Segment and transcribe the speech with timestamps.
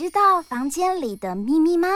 [0.00, 1.86] 知道房间里的秘密吗？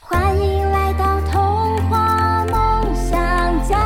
[0.00, 3.78] 欢迎来到童话梦想家。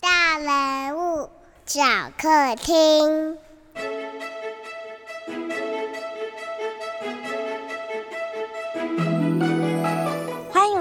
[0.00, 1.28] 大人物
[1.66, 1.82] 小
[2.16, 3.43] 客厅。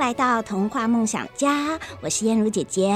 [0.04, 2.94] 来到童话梦想家，我是燕如姐姐。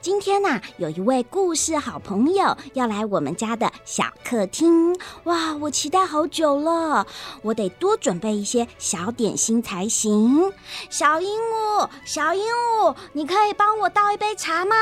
[0.00, 4.96] 今天呢、有一位故事好朋友要来我们家的小客厅。
[5.24, 7.04] 哇，我期待好久了，
[7.42, 10.52] 我得多准备一些小点心才行。
[10.88, 14.76] 小鹦鹉，小鹦鹉，你可以帮我倒一杯茶吗？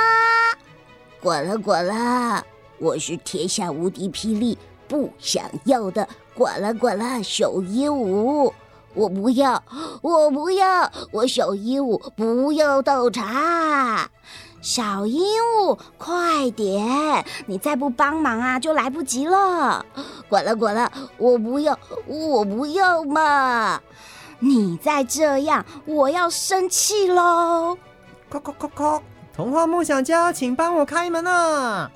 [1.23, 2.45] 呱啦呱啦，
[2.77, 8.53] 我是天下无敌霹雳不想要的呱啦呱啦小鹦鹉。
[8.95, 9.63] 我不要，
[10.03, 14.09] 我不要，我小鹦鹉不要倒茶。
[14.63, 17.25] 小鹦鹉，快点！
[17.47, 19.85] 你再不帮忙啊，就来不及了。
[20.29, 23.81] 滚了滚了，我不要，我不要嘛！
[24.39, 27.77] 你再这样，我要生气喽！
[28.31, 29.03] 叩叩叩叩，
[29.35, 31.91] 童话梦想家，请帮我开门啊！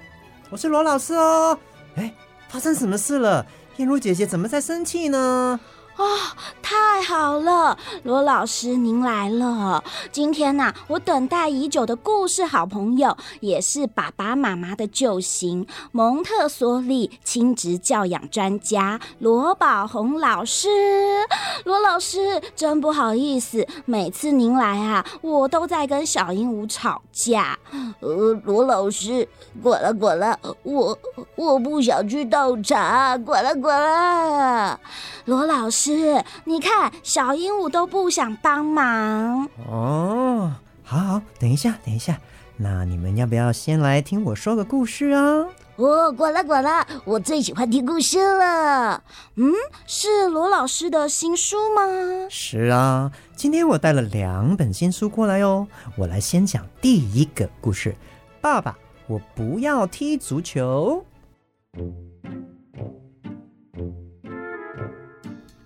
[0.50, 1.58] 我是罗老师哦。
[1.94, 2.12] 哎，
[2.48, 3.46] 发生什么事了？
[3.76, 5.58] 燕如姐姐怎么在生气呢？
[5.98, 6.04] 啊、
[6.62, 9.82] 太好了，罗老师您来了。
[10.12, 20.68] 今天呐、我等待已久的故事好朋友，也是爸爸妈妈的救星——蒙特梭利亲职教养专家罗宝红老师。
[21.64, 27.58] 罗老师，真不好意思，每次您来啊，我都在跟小鹦鹉吵架。
[27.98, 29.28] 呃，罗老师，
[29.60, 30.96] 滚了滚了，我
[31.34, 34.78] 我不想去倒茶，滚了滚了。
[35.24, 35.87] 罗老师。
[35.88, 40.52] 是，你看小鹦鹉都不想帮忙哦。
[40.82, 42.20] 好好，等一下，等一下，
[42.58, 45.46] 那你们要不要先来听我说个故事啊？
[45.76, 49.02] 哦，管了管了，我最喜欢听故事了。
[49.36, 49.50] 嗯，
[49.86, 51.82] 是罗老师的新书吗？
[52.28, 55.66] 是啊，今天我带了两本新书过来哦。
[55.96, 57.96] 我来先讲第一个故事：
[58.42, 61.02] 爸爸，我不要踢足球。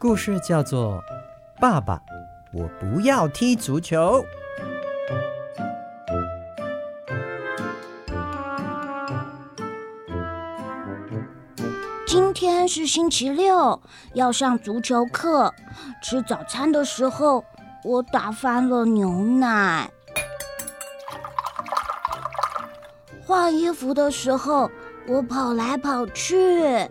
[0.02, 1.00] 故事叫做
[1.60, 2.02] 《爸爸，
[2.52, 4.20] 我不要踢足球》。
[12.04, 13.80] 今天是星期六，
[14.14, 15.54] 要上足球课。
[16.02, 17.44] 吃早餐的时候，
[17.84, 19.88] 我打翻了牛奶。
[23.24, 24.68] 换衣服的时候，
[25.06, 26.90] 我跑来跑去。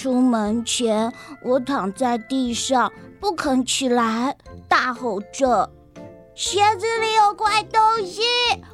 [0.00, 1.12] 出门前，
[1.42, 2.90] 我躺在地上
[3.20, 4.34] 不肯起来，
[4.66, 5.70] 大吼着
[6.34, 8.22] ：“鞋子里有怪东西，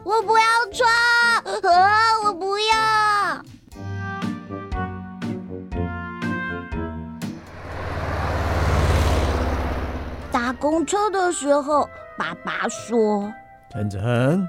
[0.04, 0.88] 我不要穿！
[1.74, 2.66] 啊，我不要！”
[10.30, 13.32] 搭公车的时候，爸爸说
[13.74, 14.48] ：“晨晨，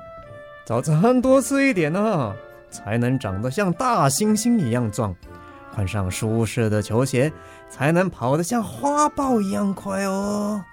[0.63, 2.35] 早餐多吃一点呢，
[2.69, 5.15] 才能长得像大猩猩一样壮。”
[5.77, 7.31] 换上舒适的球鞋，
[7.69, 10.65] 才能跑得像花豹一样快哦。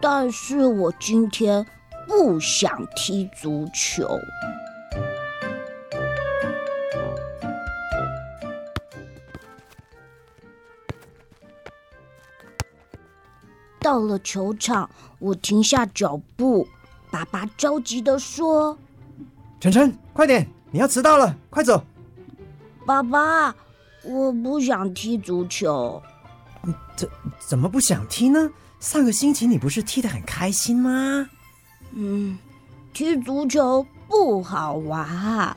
[0.00, 1.66] 但是我今天
[2.06, 4.06] 不想踢足球。
[13.80, 14.88] 到了球场，
[15.18, 16.68] 我停下脚步。
[17.10, 18.78] 爸爸着急地说
[19.58, 21.82] ：“晨晨，快点，你要迟到了，快走。”
[22.86, 23.52] 爸爸。
[24.06, 26.02] 我不想踢足球。
[26.96, 27.08] 怎
[27.38, 28.50] 怎么不想踢呢？
[28.78, 31.28] 上个星期你不是踢得很开心吗？
[31.92, 32.38] 嗯，
[32.92, 35.56] 踢足球不好玩。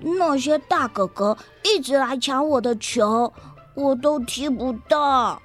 [0.00, 3.32] 那些大哥哥一直来抢我的球，
[3.74, 5.40] 我都踢不到。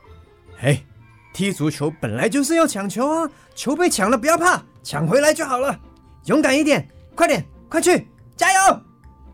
[0.57, 0.85] 嘿，
[1.33, 3.29] 踢足球本来就是要抢球啊！
[3.55, 5.79] 球被抢了不要怕，抢回来就好了。
[6.25, 8.79] 勇敢一点，快点，快去，加油！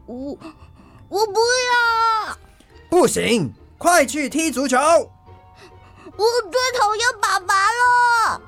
[0.06, 0.38] 我
[1.10, 2.38] 我不要。
[2.90, 4.78] 不行快去踢足球。
[4.78, 8.42] 我最讨厌爸爸了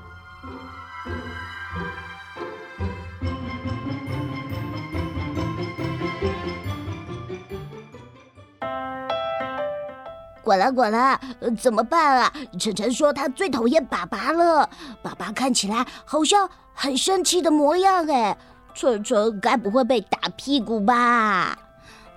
[10.44, 11.22] 滚了滚了
[11.62, 12.34] 怎么办啊？
[12.60, 14.70] 晨晨说他最讨厌爸爸了。
[15.02, 18.36] 爸爸看起来好像很生气的模样哎。
[18.74, 21.58] 晨晨该不会被打屁股吧？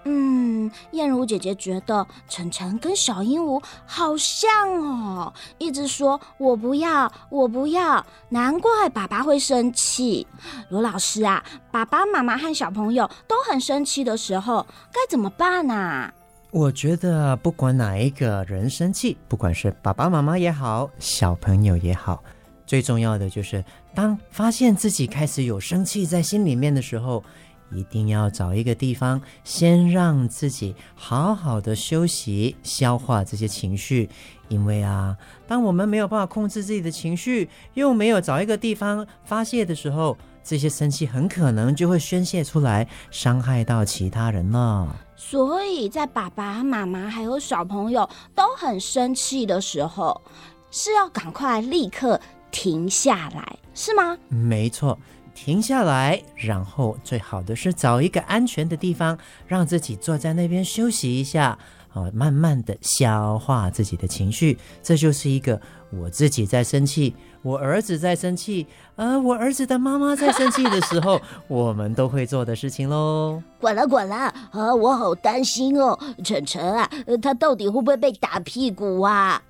[0.06, 10.26] 嗯，燕如姐姐觉得晨晨跟小鹦鹉好像哦，一直说我不要，我不要，难怪爸爸会生气。
[10.68, 16.12] 罗老师啊，爸爸妈妈和小朋友都很生气的时候，该怎么办啊？
[16.50, 22.22] 我觉得不管哪一个人生气，不管是爸爸妈妈也好，小朋友也好，
[22.66, 23.64] 最重要的就是
[23.94, 27.24] 当发现自己开始有生气在心里面的时候。
[27.74, 34.08] 一定要找一个地方，先让自己好好的休息、消化这些情绪。
[34.48, 35.16] 因为啊，
[35.46, 44.94] 当我们没有办法控制自己的情绪，又没有找一个地方发泄的时候，这些生气很可能就会宣泄出来，伤害到其他人了。
[45.16, 50.20] 所以在爸爸妈妈还有小朋友都很生气的时候，
[50.70, 54.18] 是要赶快立刻停下来，是吗？
[54.28, 54.98] 没错。
[55.34, 61.58] 停下来，然后最好的是找一个安全的地方，让自己坐在那边休息一下，
[61.92, 64.56] 啊，慢慢的消化自己的情绪。
[64.82, 65.60] 这就是一个
[65.90, 67.14] 我自己在生气。
[67.44, 73.43] 我儿子在生气，呃，我儿子的妈妈在生气的时候， 我们都会做的事情喽。
[73.61, 74.17] 滚了滚了，
[74.50, 76.88] 啊，我好担心哦，晨晨啊，
[77.20, 79.43] 他到底会不会被打屁股啊？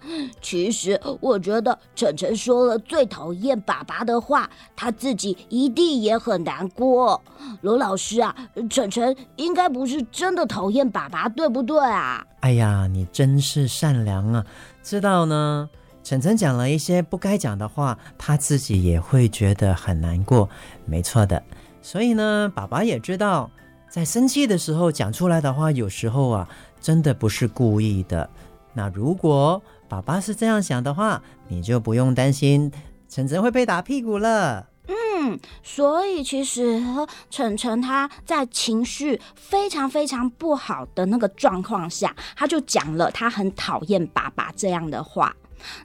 [0.43, 7.23] 其实我觉得晨晨说了最讨厌爸爸的话，他自己一定也很难过。
[7.61, 8.35] 罗老师啊，
[8.69, 12.27] 晨晨应该不是真的讨厌爸爸，对不对啊？
[12.41, 14.45] 哎呀，你真是善良啊，
[14.83, 15.71] 知道呢。
[16.05, 20.47] 晨晨讲了一些不该讲的话，他自己也会觉得很难过，
[20.85, 21.43] 没错的。
[21.81, 23.51] 所以呢，爸爸也知道，
[23.89, 26.47] 在生气的时候讲出来的话，有时候啊，
[26.79, 28.29] 真的不是故意的。
[28.75, 32.71] 那如果爸爸是这样想的话，你就不用担心
[33.09, 34.67] 晨晨会被打屁股了。
[34.87, 36.83] 嗯，所以其实
[37.31, 45.35] 晨晨他在情绪非常非常不好的那个状况下，他就讲了他很讨厌爸爸这样的话。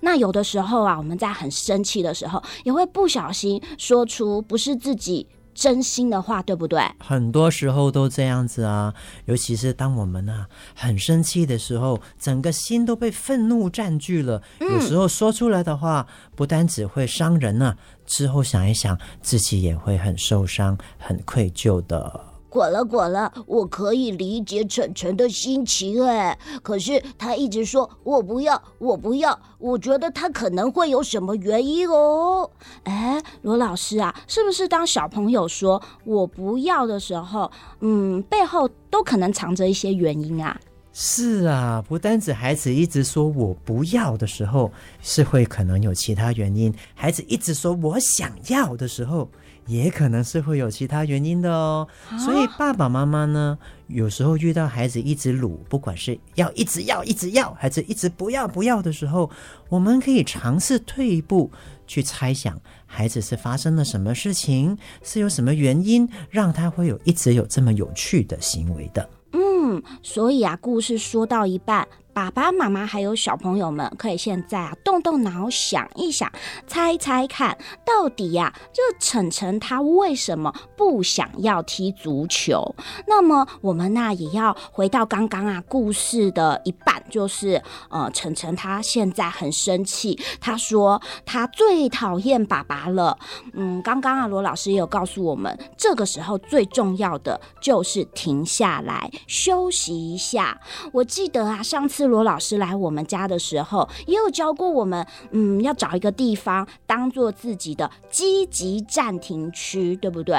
[0.01, 6.81] 那有的时候啊，我们在很生气的时候，也会不小心说出不是自己真心的话，对不对？
[6.99, 8.93] 很多时候都这样子啊，
[9.25, 14.41] 尤其是当我们啊很生气的时候，整个心都被愤怒占据了。
[14.59, 22.28] 有时候说出来的话，不单只会伤人呢，啊，之后想一想，自己也会很受伤、很愧疚的。
[22.49, 32.49] 滚了滚了，我可以理解晨晨的心情哎，可是他一直说我不要，我不要，我觉得他可能会有什么原因哦。
[32.83, 37.51] 哎，罗老师啊，是不是当小朋友说我不要的时候，
[37.81, 40.59] 嗯，背后都可能藏着一些原因啊？
[40.91, 46.73] 是啊，不单止孩子一直说我不要的时候，是会可能有其他原因。
[46.95, 49.29] 孩子一直说我想要的时候。
[49.69, 51.87] 也可能是会有其他原因的哦，
[52.17, 59.29] 所以爸爸妈妈呢，有时候遇到孩子一直鲁，不管是要一直要一直要，还是一直不要不要的时候，
[59.69, 61.51] 我们可以尝试退一步
[61.85, 69.07] 去猜想，孩子是发生了什么事情，是有什么原因让他会有一直有这么有趣的行为的。
[69.33, 71.87] 嗯，所以啊，故事说到一半。
[72.19, 76.29] 爸爸妈妈还有小朋友们，可以现在啊动动脑想一想，
[76.67, 82.75] 猜猜看，到底呀、啊，这晨晨他为什么不想要踢足球？
[83.07, 93.17] 那么我们呢也要回到刚刚啊故事的一半，就是呃晨晨他现在很生气，他说他最讨厌爸爸了。
[93.53, 100.59] 嗯，刚刚啊罗老师也有告诉我们，这个时候最重要的就是停下来休息一下。
[100.91, 102.08] 我记得啊上次。
[102.09, 110.37] 罗老师来我们家的时候，也有教过我们，嗯，要找一个地方当做自己的积极暂停区，对不对？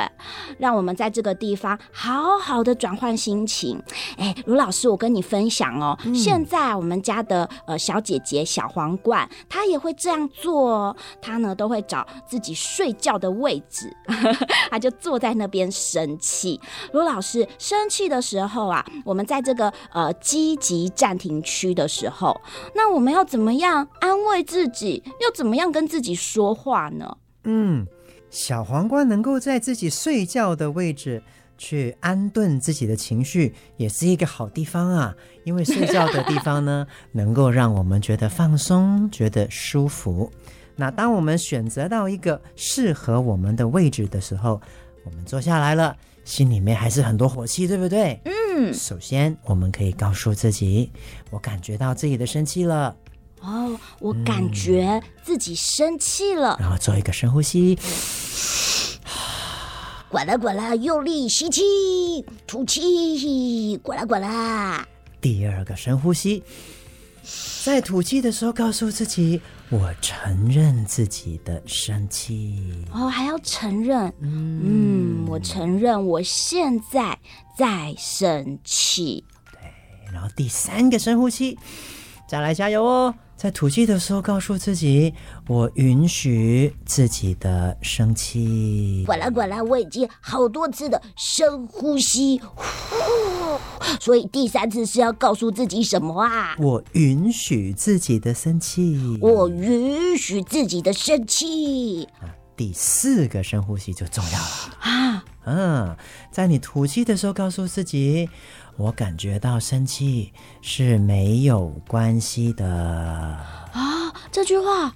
[0.59, 3.81] 让我们在这个地方好好的转换心情。
[4.17, 10.97] 哎，罗老师，我跟你分享哦，嗯、现在我们家的呃小姐姐小皇冠，她也会这样做哦。
[11.23, 13.95] 她呢都会找自己睡觉的位置，
[14.71, 16.61] 她就坐在那边生气。
[16.93, 21.50] 罗老师生气的时候啊，我们在这个呃积极暂停区。
[21.50, 22.40] 区的时候，
[22.76, 25.02] 那我们要怎么样安慰自己？
[25.21, 27.16] 要怎么样跟自己说话呢？
[27.45, 27.85] 嗯，
[28.30, 31.21] 小黄瓜能够在自己睡觉的位置
[31.59, 35.12] 去安顿自己的情绪，也是一个好地方啊。
[35.45, 40.30] 因为睡觉的地方呢， 能够让我们觉得放松，觉得舒服。
[40.76, 44.61] 那当我们选择到一个适合我们的位置的时候，
[45.04, 48.21] 我们坐下来了，心里面还是很多火气，对不对？
[48.25, 48.39] 嗯。
[48.52, 50.90] 嗯，首先我们可以告诉自己，
[51.30, 52.97] 我感觉到自己的生气了。
[53.40, 56.57] 哦，我感觉自己生气了。
[56.61, 57.78] 然后做一个深呼吸，
[60.11, 61.62] 管啦管啦，用力吸气，
[62.47, 64.87] 吐气，管啦管啦。
[65.21, 66.42] 第二个深呼吸，
[67.64, 69.40] 在吐气的时候告诉自己，
[69.71, 72.85] 我承认自己的生气。
[72.93, 77.17] 哦，还要承认，嗯，嗯，我承认我现在
[77.57, 79.25] 在生气。
[79.53, 79.61] 对，
[80.12, 81.57] 然后第三个深呼吸，
[82.31, 83.13] 再来加油哦。
[83.35, 85.13] 在吐气的时候，告诉自己
[85.49, 92.63] ：“我允许自己的生气。”管啦管啦，我已经好多次的深呼吸，呼，
[93.99, 96.55] 所以第三次是要告诉自己什么啊？
[96.61, 99.19] 我允许自己的生气。
[99.21, 102.05] 我允许自己的生气。
[102.21, 105.25] 啊，第四个深呼吸就重要了啊！
[105.47, 105.97] 嗯，
[106.31, 108.29] 在你吐气的时候，告诉自己。
[108.81, 110.33] 我感觉到生气
[110.63, 114.11] 是没有关系的啊！
[114.33, 114.91] 这句话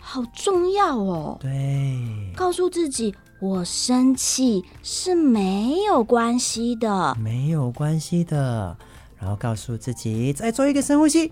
[0.00, 1.36] 好重要哦。
[1.38, 8.74] 对，告诉自己我生气是没有关系的，没有关系的。
[9.18, 11.30] 然后告诉自己再做一个深呼吸，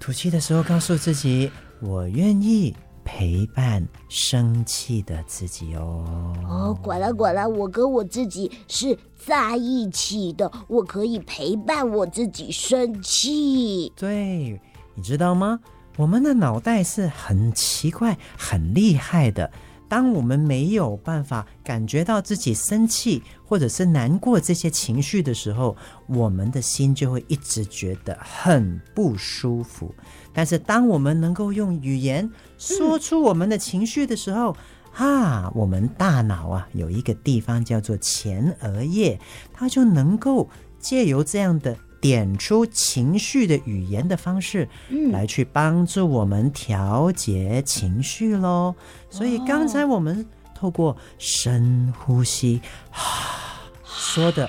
[0.00, 1.50] 吐气的时候告诉自己
[1.82, 2.74] 我愿意
[3.10, 6.04] 陪伴生气的自己哦。
[6.46, 8.98] 哦，管了管了，我跟我自己是。
[9.18, 13.92] 在一起的，我可以陪伴我自己生气。
[13.96, 14.58] 对，
[14.94, 15.58] 你知道吗？
[15.96, 19.50] 我们的脑袋是很奇怪、很厉害的。
[19.88, 25.76] 当我们没有办法感觉到自己生气或者是难过这些情绪的时候，
[26.06, 29.94] 我们的心就会一直觉得很不舒服。
[30.32, 34.54] 但是，当我们能够用语言说出我们的情绪的时候，
[34.98, 39.18] 嗯啊，我们大脑啊有一个地方叫做前额叶，
[39.52, 48.74] 它就能够借由这样的点出情绪的语言的方式，嗯，来去帮助我们调节情绪喽。
[49.10, 54.48] 所以刚才我们透过深呼吸，啊，说的，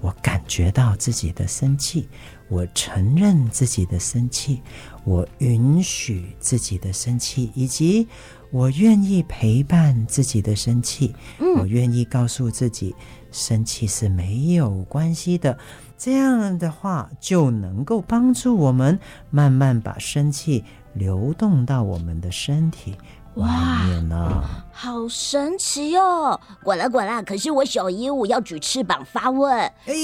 [0.00, 2.08] 我感觉到自己的生气，
[2.48, 4.62] 我承认自己的生气，
[5.04, 8.06] 我允许自己的生气，以及。
[8.52, 12.92] 我愿意陪伴自己的生气，嗯，我愿意告诉自己，
[13.30, 15.56] 生气是没有关系的。
[16.02, 20.64] 这样的话，就能够帮助我们慢慢把生气
[20.94, 22.96] 流动到我们的身体
[23.34, 23.46] 外
[23.84, 24.42] 面呢。
[24.72, 26.40] 好神奇哦！
[26.64, 29.52] 滚啦滚啦，可是我小鹦鹉要举翅膀发问，
[29.84, 29.94] 哎，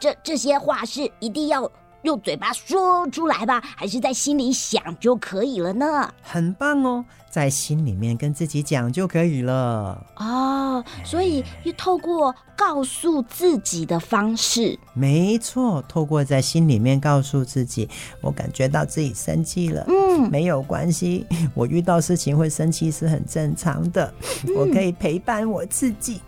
[0.00, 1.70] 这这些话是一定要
[2.02, 6.12] 用嘴巴说出来吧，还是在心里想就可以了呢？
[6.20, 7.04] 很棒哦。
[7.34, 24.14] 在心里面跟自己讲就可以了哦，所以又透过告诉自己的方式，没错，透过在心里面告诉自己，我感觉到自己生气了，嗯，没有关系，我遇到事情会生气是很正常的，
[24.46, 26.20] 嗯、我可以陪伴我自己。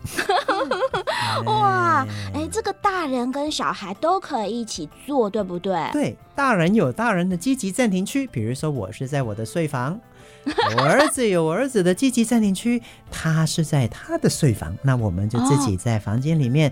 [1.46, 5.88] 哇，哎，这个大人跟小孩都可以一起做，对不对？
[5.92, 10.00] 对，大人有大人的积极暂停区，比如说我是在我的睡房。
[10.76, 16.70] 我儿子有我儿子的积极暂停区，他是在他的睡房，那我们就自己在房间里面、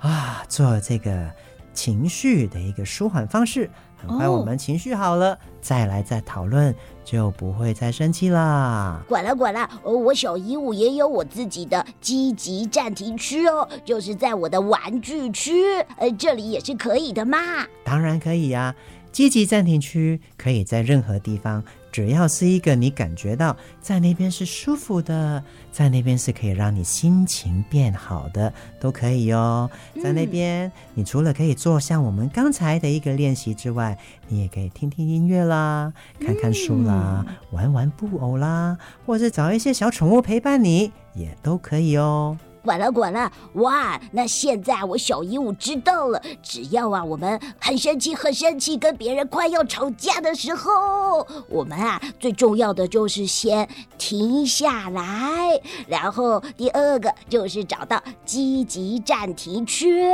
[0.00, 1.30] 哦、啊做这个
[1.72, 3.70] 情绪的一个舒缓方式。
[3.96, 9.00] 很快我们情绪好了，哦、再来再讨论，就不会再生气啦。
[9.06, 15.52] 管了管了，我小鹦鹉也有我自己的积极暂停区哦，就是在我的玩具区，
[15.98, 17.38] 呃，这里也是可以的嘛。
[17.84, 18.74] 当然可以呀、啊，
[19.12, 21.62] 积极暂停区可以在任何地方。
[21.92, 29.70] 只要是一个你感觉到在那边是舒服的，在那边是可以让你心情变好的，都可以哦。
[30.02, 33.96] 在那边，你除了可以做像我们刚才的一个练习之外，
[34.28, 42.38] 你也可以听听音乐啦，看看书啦，玩玩布偶啦，或者找一些小宠物陪伴你，也都可以哦。
[42.62, 44.00] 管了管了，哇！
[44.12, 60.04] 那现在我小鹦鹉知道了，只要啊我们很生气、很生气，跟别人快要吵架的时候，我们啊最重要的就是先停下来，然后第二个就是找到积极暂停区，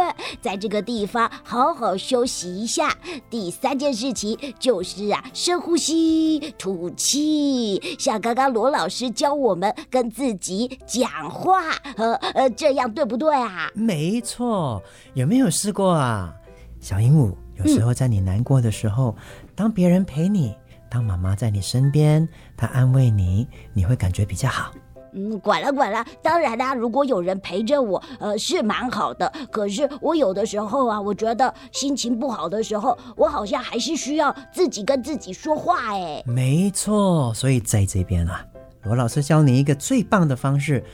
[0.41, 2.97] 在这个地方好好休息一下。
[3.29, 11.63] 第三件事情就是啊深呼吸、吐气，像刚刚罗老师教我们跟自己讲话
[11.95, 12.19] 和。
[12.39, 13.69] 呃，这样对不对啊？
[13.75, 14.81] 没错，
[15.15, 16.33] 有没有试过啊？
[16.79, 20.55] 小鹦鹉，有时候在你难过的时候，嗯、当别人陪你，
[20.89, 24.71] 当妈妈在你身边，她安慰你，你会感觉比较好。
[25.15, 26.07] 嗯，管了管了。
[26.23, 29.33] 当然啦，如果有人陪着我，呃，是蛮好的。
[29.51, 35.93] 可是我有的时候啊，我觉得心情不好的时候，我好像还是需要自己跟自己说话。
[35.93, 37.35] 哎，没错。
[37.35, 38.47] 所以在这边啊，
[38.85, 40.85] 罗老师教你一个最棒的方式。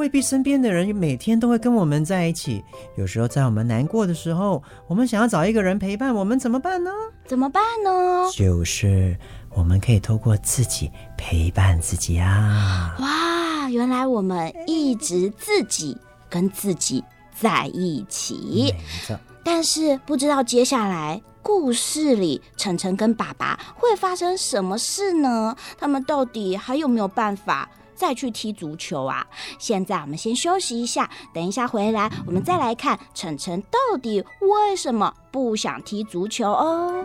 [0.00, 2.64] 未必身边的人每天都会跟我们在一起。
[2.96, 6.90] 有时候在我们难过的时候，我们想要找一个人陪伴，我们怎么办呢？
[7.26, 8.24] 怎么办呢？
[8.32, 9.14] 就是
[9.50, 12.96] 我们可以透过自己陪伴自己啊！
[12.98, 15.94] 哇，原来我们一直自己
[16.30, 17.04] 跟自己
[17.38, 18.72] 在一起。
[18.72, 19.20] 没错。
[19.44, 25.54] 但是不知道接下来故事里晨晨跟爸爸会发生什么事呢？
[25.78, 27.68] 他们到底还有没有办法？
[28.00, 29.26] 再去踢足球啊！
[29.58, 37.04] 现在我们先休息一下，等一下回来，我们再来看晨晨到底为什么不想踢足球哦。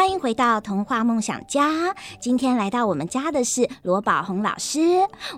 [0.00, 1.94] 欢迎回到童话梦想家。
[2.18, 4.80] 今天来到我们家的是罗宝红老师。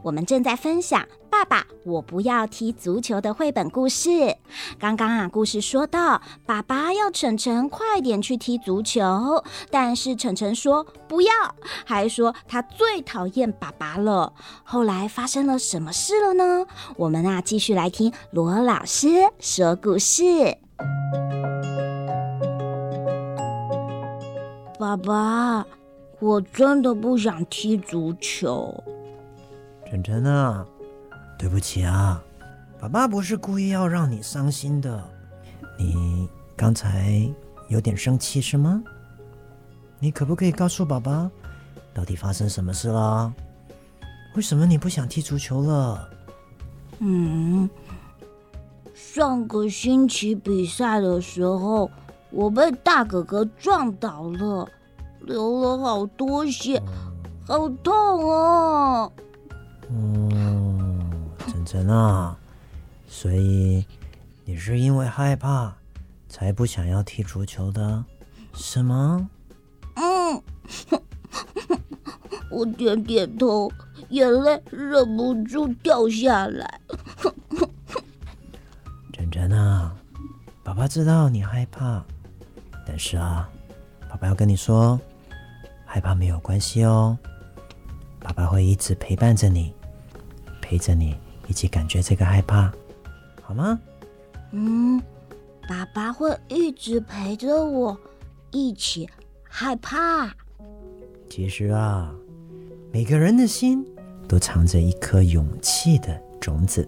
[0.04, 4.36] 我们正在分享《爸爸，我不要踢足球》的绘本故事。
[4.78, 11.32] 刚刚啊，故事说到，爸爸要晨晨快点去踢足球，但是晨晨说不要，
[11.84, 14.32] 还说他最讨厌爸爸了。
[14.62, 16.64] 后来发生了什么事了呢？
[16.96, 19.08] 我们啊，继续来听罗老师
[19.40, 20.22] 说故事。
[24.82, 25.64] 爸爸，
[26.18, 28.82] 我真的不想踢足球。
[29.88, 30.66] 晨晨啊，
[31.38, 32.20] 对不起啊，
[32.80, 35.00] 爸爸不是故意要让你伤心的。
[35.78, 37.32] 你刚才
[37.68, 38.82] 有点生气是吗？
[40.00, 41.30] 你可不可以告诉爸爸，
[41.94, 43.32] 到底发生什么事了？
[44.34, 46.08] 为什么你不想踢足球了？
[46.98, 47.70] 嗯，
[48.92, 51.88] 上个星期比赛的时候。
[52.32, 54.66] 我被大哥哥撞倒了，
[55.20, 56.82] 流了好多血，
[57.46, 59.12] 好痛哦！
[59.90, 60.28] 哦，
[61.46, 62.36] 晨晨啊，
[63.06, 63.84] 所以
[64.46, 65.74] 你是因为害怕
[66.28, 68.02] 才不想要踢足球的，
[68.54, 69.28] 是吗？
[69.96, 70.42] 嗯，
[72.50, 73.70] 我点点头，
[74.08, 76.80] 眼泪忍不住掉下来。
[79.12, 79.94] 晨晨啊，
[80.64, 82.02] 爸爸知道你害怕。
[82.86, 83.48] 但是啊，
[84.08, 85.00] 爸爸要跟你说，
[85.84, 87.16] 害怕没有关系哦，
[88.20, 89.72] 爸爸会一直陪伴着你，
[90.60, 91.16] 陪着你
[91.48, 92.72] 一起感觉这个害怕，
[93.40, 93.78] 好吗？
[94.50, 95.00] 嗯，
[95.68, 97.98] 爸爸会一直陪着我，
[98.50, 99.08] 一起
[99.48, 100.34] 害怕。
[101.30, 102.12] 其实啊，
[102.92, 103.82] 每个人的心
[104.28, 106.86] 都藏着一颗勇气的种子，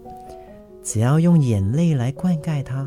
[0.82, 2.86] 只要用眼泪来灌溉它，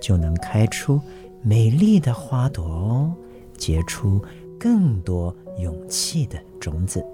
[0.00, 1.00] 就能开出。
[1.42, 3.12] 美丽的花朵，
[3.56, 4.20] 结出
[4.58, 7.04] 更多勇气的种子。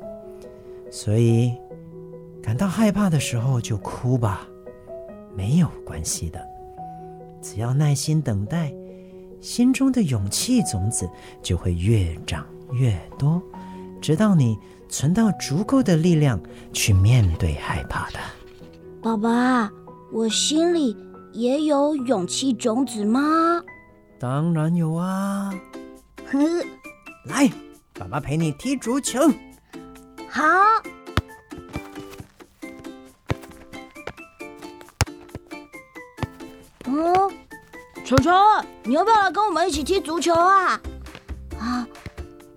[0.90, 1.52] 所以，
[2.42, 4.46] 感到害怕的时候就哭吧，
[5.36, 6.40] 没有关系的。
[7.42, 8.72] 只要耐心等待，
[9.40, 11.08] 心中的勇气种子
[11.42, 13.42] 就会越长越多，
[14.00, 14.56] 直到你
[14.88, 16.40] 存到足够的力量
[16.72, 18.18] 去面对害怕的。
[19.02, 19.70] 爸爸，
[20.12, 20.96] 我心里
[21.32, 23.62] 也有勇气种子吗？
[24.24, 25.52] 当然有啊！
[26.32, 26.40] 哼，
[27.24, 27.46] 来，
[27.92, 29.20] 爸爸陪你踢足球。
[30.30, 30.42] 好。
[36.86, 37.14] 嗯，
[38.02, 38.30] 球球，
[38.84, 40.80] 你要不要来跟我们一起踢足球啊？
[41.60, 41.86] 啊，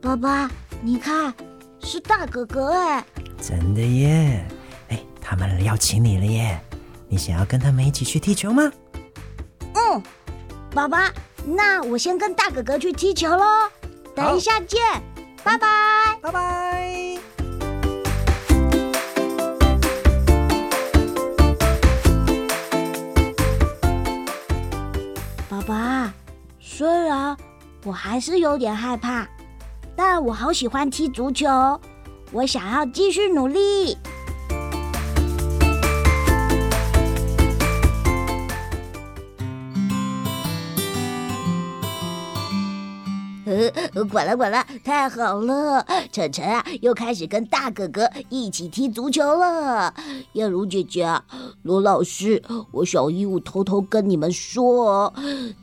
[0.01, 0.49] 爸爸，
[0.81, 1.33] 你看，
[1.81, 3.05] 是大哥哥哎！
[3.41, 4.47] 真的耶！
[4.87, 6.61] 哎，他们邀请你了耶！
[7.09, 8.71] 你想要跟他们一起去踢球吗？
[9.75, 10.01] 嗯，
[10.73, 11.11] 爸爸。
[11.49, 13.69] 那我先跟大哥哥去踢球喽，
[14.13, 14.79] 等一下见，
[15.45, 15.67] 拜拜，
[16.21, 17.17] 拜拜。
[25.49, 26.13] 爸爸，
[26.59, 27.35] 虽然
[27.85, 29.25] 我还是有点害怕，
[29.95, 31.47] 但我好喜欢踢足球，
[32.33, 33.97] 我想要继续努力。
[44.05, 45.85] 管了管了，太好了！
[46.11, 49.93] 晨晨啊，又开始跟大哥哥一起踢足球了。
[50.33, 51.21] 燕如姐姐，
[51.63, 55.13] 罗老师，我小鹦鹉偷偷跟你们说，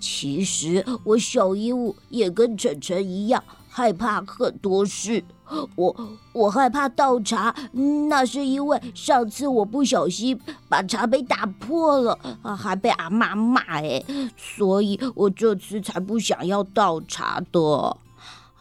[0.00, 5.22] 其实我小鹦鹉也跟晨晨一样，害怕很多事。
[5.76, 5.94] 我
[6.32, 7.54] 我害怕倒茶，
[8.08, 12.18] 那是因为上次我不小心把茶杯打破了，
[12.56, 14.02] 还被阿妈骂哎，
[14.36, 17.96] 所以我这次才不想要倒茶的。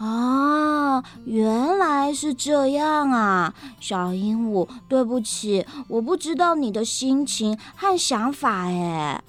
[0.03, 9.23] 啊，原来是这样啊，小鹦鹉，对不起，我不知道你的心情和想法哎。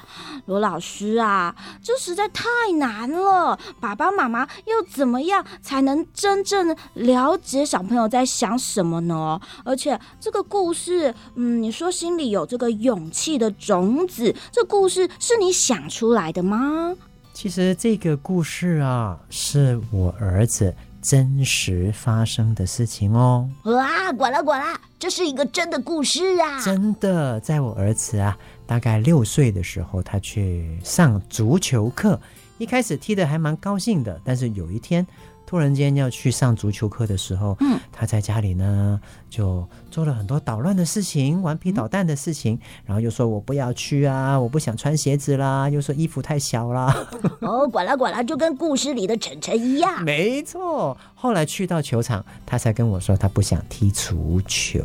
[0.47, 9.41] 罗老师啊，这实在太难了，爸爸妈妈要怎么样才能真正了解小朋友在想什么呢？
[9.65, 16.97] 而且这个故事，嗯，你说心里有这个勇气的种子，这故事是你想出来的吗？
[17.35, 23.51] 其实这个故事啊，是我儿子真实发生的事情哦。
[23.65, 26.63] 哇，呱啦呱啦，这是一个真的故事啊！
[26.65, 32.19] 真的，在我儿子啊大概六岁的时候，他去上足球课，
[32.57, 35.05] 一开始踢得还蛮高兴的，但是有一天。
[35.55, 46.93] 突然间要去上足球课的时候，嗯，他在家里呢就做了很多捣乱的事情，顽皮捣蛋的事情，嗯，然后又说我不要去啊，我不想穿鞋子啦，又说衣服太小啦。
[47.39, 50.03] 哦，管啦管啦，就跟故事里的晨晨一样。
[50.03, 54.81] 没错，后来去到球场，他才跟我说他不想踢足球。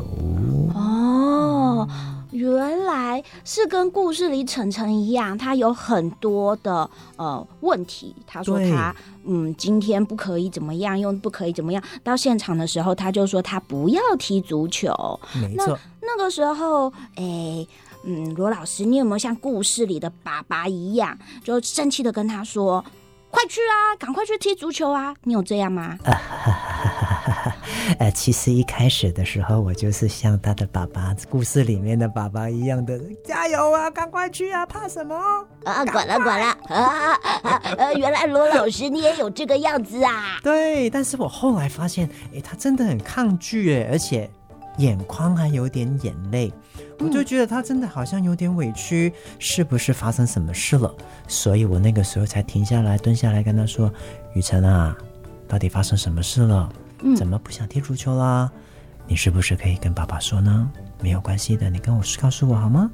[0.75, 1.89] 哦。
[2.31, 8.15] 原来是跟故事里晨晨一样，他有很多的呃问题。
[8.27, 11.83] 他说他嗯，今天不可以怎么样，又不可以怎么样。
[12.03, 14.93] 到现场的时候，他就说他不要踢足球。
[15.41, 17.65] 没错，那个时候，哎，
[18.03, 22.83] 嗯，罗老师，你有没有像故事里的爸爸一样，就生气的跟他说
[23.31, 25.97] ：“快去啊，赶快去踢足球啊！”你有这样吗？
[27.97, 35.15] 呃，其实一开始的时候，我就是像他的爸爸，故事里面的爸爸一样的，加油啊，赶快去啊，怕什么？
[35.63, 37.61] 啊，管了管了啊啊！
[37.77, 40.39] 呃，原来罗老师你也有这个样子啊？
[40.43, 44.29] 对，但是我后来发现，哎，他真的很抗拒哎，而且
[44.77, 46.53] 眼眶还有点眼泪，
[46.99, 50.93] 我就觉得他真的好像有点委屈，是不是发生什么事了？
[51.27, 53.91] 所以我那个时候才停下来，蹲下来跟他说
[54.35, 54.95] ：“雨辰啊，
[55.47, 56.69] 到底发生什么事了？”
[57.15, 58.51] 怎么不想踢足球啦？
[59.07, 60.69] 你是不是可以跟爸爸说呢？
[61.01, 62.91] 没有关系的，你跟我告诉我好吗？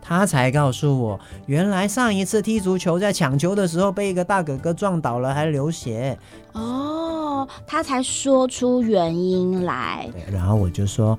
[0.00, 6.16] 他才告诉我，原来上一次踢足球在抢球的时候被一个大哥哥撞倒了，还流血。
[6.52, 10.08] 哦，他才说出原因来。
[10.30, 11.18] 然后我就说，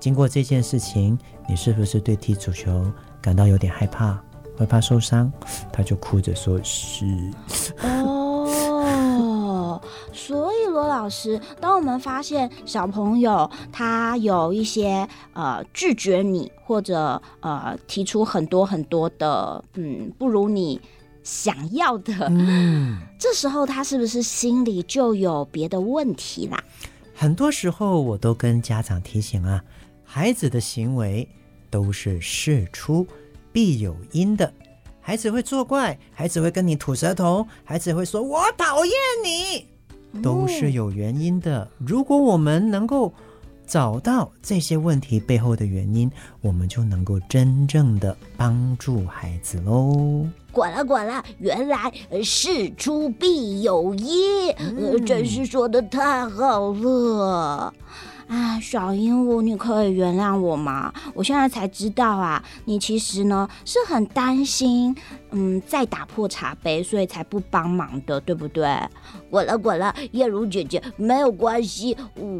[0.00, 2.90] 经过这件事情，你是不是对踢足球
[3.20, 4.18] 感到有点害怕，
[4.56, 5.30] 会怕受伤？
[5.70, 7.04] 他就哭着说是。
[7.84, 8.21] 哦，
[11.02, 20.80] 老师，当我们发现小朋友他有一些呃拒绝你，或者呃提出很多很多的嗯不如你
[21.24, 26.62] 想要的，嗯，这时候他是不是心里就有别的问题啦？
[27.12, 29.60] 很多时候我都跟家长提醒啊，
[30.04, 31.28] 孩子的行为
[31.68, 33.04] 都是事出
[33.50, 34.54] 必有因的，
[35.00, 39.71] 孩子会作怪，孩子会跟你吐舌头，孩子会说我讨厌你。
[40.20, 41.68] 都是有原因的。
[41.78, 43.12] 如果我们能够
[43.66, 50.26] 找到这些问题背后的原因，我们就能够真正的帮助孩子喽。
[50.50, 51.90] 管了管了，原来
[52.22, 57.72] 事出必有因，嗯，真是说的太好了。
[58.28, 60.92] 啊，小鹦鹉，你可以原谅我吗？
[61.14, 64.94] 我现在才知道啊，你其实呢是很担心，
[65.32, 68.64] 嗯，再打破茶杯，所以才不帮忙的，对不对？
[69.30, 71.96] 滚了滚了，叶如姐姐，没有关系，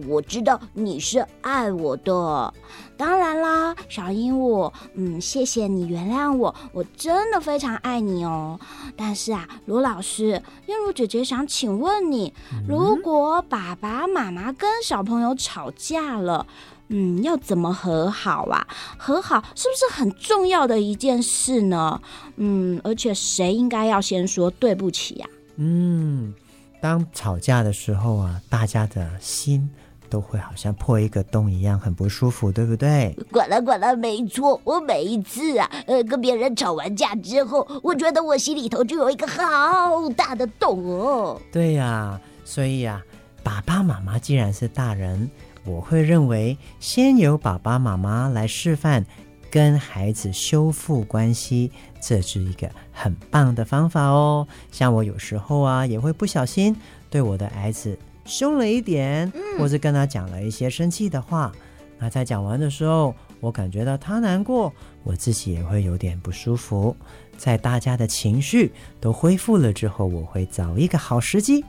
[0.07, 2.55] 我知道你是爱我的。
[2.97, 8.61] 当然啦，小鹦鹉，嗯，谢谢你原谅我，我真的非常爱你哦。
[8.97, 12.33] 但是啊，罗老师，叶如姐姐想请问你，
[12.69, 16.47] 如果爸爸妈妈跟小朋友吵架了，
[16.93, 18.67] 嗯，要怎么和好啊？
[18.97, 22.01] 和好是不是很重要的一件事呢？
[22.37, 25.27] 嗯，而且谁应该要先说对不起呀？
[25.57, 26.33] 嗯。
[26.81, 29.71] 当吵架的时候啊，大家的心
[30.11, 33.17] 都会好像破一个洞一样，很不舒服，对不对？
[33.31, 34.61] 管了管了，没错。
[34.65, 41.41] 我每一次啊，呃，跟别人吵完架之后，我觉得我心里头就有一个好大的洞哦。
[41.53, 43.01] 对呀，所以啊，
[43.45, 45.31] 爸爸妈妈既然是大人，
[45.65, 49.05] 我会认为先由爸爸妈妈来示范。
[49.51, 51.71] 跟孩子修复关系，
[52.01, 54.49] 这是一个很棒的方法哦。
[54.71, 56.75] 像我有时候啊，也会不小心
[57.11, 61.53] 对我的儿子凶了一点，或是跟他讲了一些生气的话。
[61.99, 64.73] 那在讲完的时候，我感觉到他难过，
[65.03, 66.97] 我自己也会有点不舒服。
[67.37, 68.73] 在大家的情绪
[69.03, 71.63] 都恢复了之后，我会找一个好时机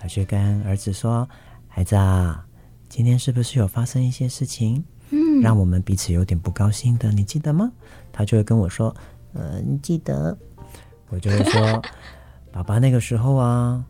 [0.00, 1.28] 他去跟儿子说
[1.66, 2.46] ：“孩子啊，
[2.94, 7.10] 今天是不是有发生一些事情，嗯，让我们彼此有点不高兴的？
[7.10, 7.72] 你记得吗？”
[8.12, 8.94] 他就会跟我说
[9.34, 10.38] ：“呃，你记得。”
[11.10, 11.82] 我就会说
[12.52, 13.84] ：“爸爸那个时候啊，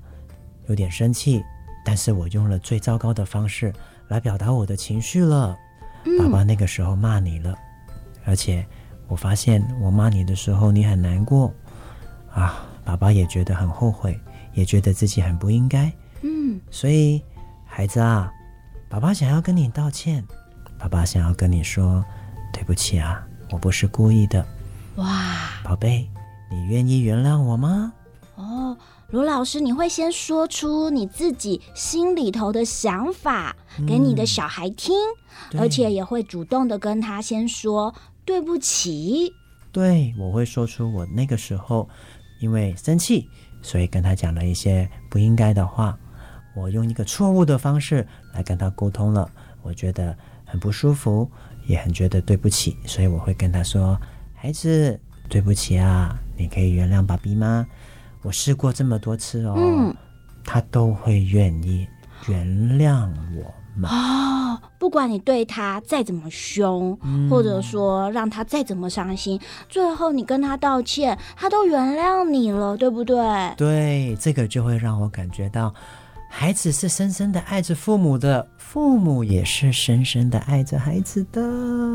[0.68, 1.44] 有点生气，
[1.84, 3.70] 但是我用了最糟糕的方式
[4.08, 5.54] 来表达我的情绪了。
[6.18, 7.54] 爸爸那个时候骂你了，
[8.24, 8.66] 而且
[9.06, 11.52] 我发现我骂你的时候你很难过
[12.32, 14.18] 啊，爸爸也觉得很后悔。”
[14.54, 17.20] 也觉得自己很不应该，嗯，所以
[17.66, 18.32] 孩子啊，
[18.94, 20.24] 爸爸想要跟你道歉，
[20.78, 22.04] 爸爸想要跟你说
[22.52, 24.46] 对不起啊，我不是故意的。
[24.94, 26.09] 哇，宝贝，
[26.48, 27.92] 你愿意原谅我吗？
[28.37, 28.78] 哦，
[29.11, 34.94] 罗老师，你会先说出你自己心里头的想法给你的小孩听，
[35.50, 37.92] 嗯，而且也会主动的跟他先说
[38.24, 39.33] 对不起。
[39.72, 41.88] 对，我会说出我那个时候
[42.40, 43.28] 因为生气。
[43.61, 45.98] 所以跟他讲了一些不应该的话，
[46.54, 49.31] 我用一个错误的方式来跟他沟通了，
[49.62, 51.31] 我觉得很不舒服，
[51.66, 53.99] 也很觉得对不起，所以我会跟他说
[54.35, 57.66] ：“孩子，对不起啊，你可以原谅爸比吗？
[58.23, 59.94] 我试过这么多次哦，嗯，
[60.44, 61.87] 他都会愿意
[62.29, 62.47] 原
[62.79, 73.16] 谅我。”哦，不管你对他再怎么凶，嗯，或者说让他再怎么伤心，最后你跟他道歉，他都原谅你了，对不对？
[73.57, 75.75] 对，这个就会让我感觉到。
[76.37, 81.40] 孩子是深深的爱着父母的，父母也是深深的爱着孩子的。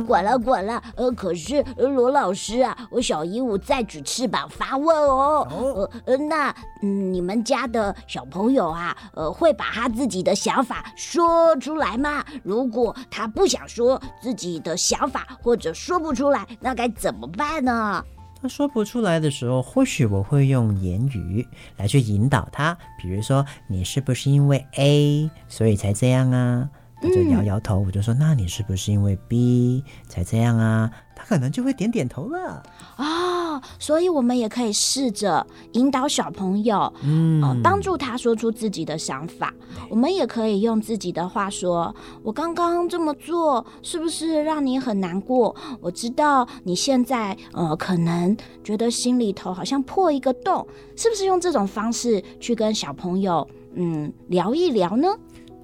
[0.05, 12.23] 管了管了，呃，可是罗老师啊，我小鹦鹉在举翅膀发问哦，哦呃，那嗯，你们家的小朋友啊，呃，会把他自己的想法说出来吗？
[12.41, 18.01] 如果他不想说自己的想法，或者说不出来，那该怎么办呢？
[18.41, 26.69] 他说不出来的时候，或许我会用言语来去引导他，比如说，你是不是因为 A 所以才这样啊？
[27.01, 30.91] 他就摇摇头，我就说，那你是不是因为 B 才这样啊？
[31.15, 32.63] 他可能就会点点头了
[32.95, 39.53] 啊，所以我们也可以试着引导小朋友，嗯，呃，帮助他说出自己的想法。
[39.89, 45.53] 我们也可以用自己的话说：“我刚刚这么做是不是让你很难过？
[45.81, 55.09] 我知道你现在呃可能觉得心里头好像破一个洞，是不是用这种方式去跟小朋友嗯聊一聊呢？”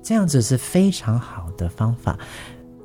[0.05, 2.15] 这样子是非常好的方法。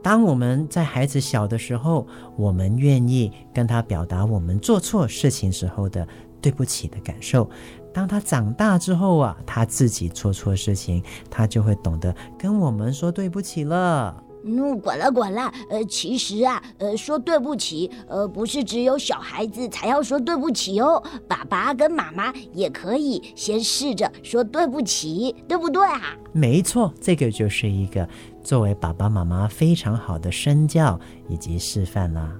[0.02, 6.08] 当我们在孩子小的时候，我们愿意跟他表达我们做错事情时候的
[6.40, 7.50] 对不起的感受。
[7.92, 14.16] 当他长大之后啊，他自己做错事情，他就会懂得跟我们说对不起了。
[14.44, 15.52] 嗯，管了管了。
[15.68, 21.02] 呃，其实啊，呃，说对不起，呃，不是只有小孩子才要说对不起哦。
[21.28, 26.16] 爸爸跟妈妈也可以先试着说对不起，对不对啊？
[26.32, 28.08] 没错，这个就是一个
[28.42, 30.98] 作为爸爸妈妈非常好的身教
[31.28, 32.32] 以及示范啦。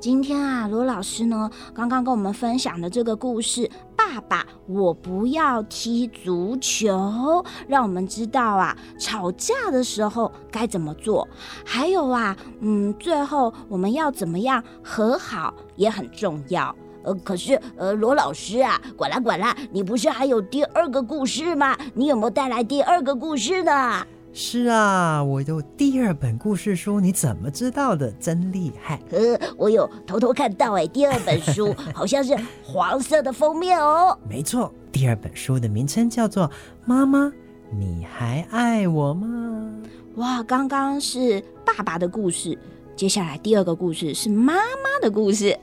[0.00, 11.26] 今天啊，罗老师呢，刚刚跟我们分享的这个故事，爸爸，我不要踢足球，让我们知道啊，吵架的时候该怎么做，
[11.64, 16.74] 还有啊，嗯，最后我们要怎么样和好也很重要。
[17.02, 21.76] 呃，可是呃，罗老师啊，管啦管啦，你不是还有第二个故事吗？
[21.94, 24.04] 你有没有带来第二个故事呢？
[24.38, 28.12] 是啊，我有第二本故事书，你怎么知道的？
[28.20, 29.00] 真厉害！
[29.10, 29.18] 呃，
[29.56, 34.14] 我有偷偷看到，哎，第二本书好像是黄色的封面哦。
[34.28, 36.44] 没错，第二本书的名称叫做
[36.84, 37.32] 《妈妈，
[37.72, 39.72] 你还爱我吗》。
[40.20, 42.58] 哇，刚刚是爸爸的故事，
[42.94, 45.58] 接下来第二个故事是妈妈的故事。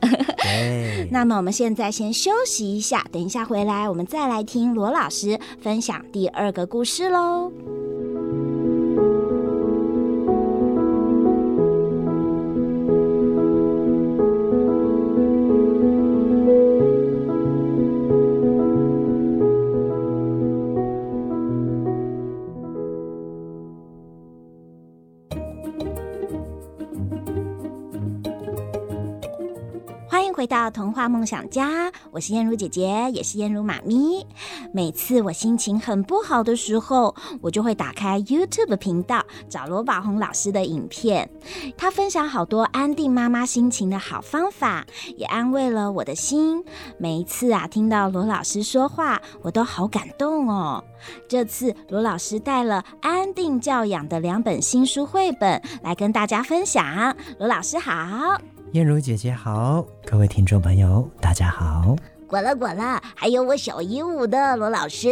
[1.11, 7.51] 那么我们现在先休息一下，等一下回来我们再来听罗老师分享第二个故事喽。
[30.53, 34.23] 到童话梦想家，我是燕如姐姐，也是燕如妈咪。
[34.71, 41.27] 每次我心情很不好的时候，我就会打开 YouTube 频道，找罗宝红老师的影片。
[41.75, 44.85] 他分享好多安定妈妈心情的好方法，
[45.17, 46.63] 也安慰了我的心。
[46.99, 50.83] 每一次啊，听到罗老师说话，我都好感动哦。
[51.27, 57.17] 这次罗老师带了安定教养的两本新书绘本来跟大家分享。
[57.39, 58.52] 罗老师好。
[58.73, 61.95] 燕如姐姐好，各位听众朋友，大家好。
[62.33, 65.07] 呱啦呱啦，还有我小鹦鹉的罗老师。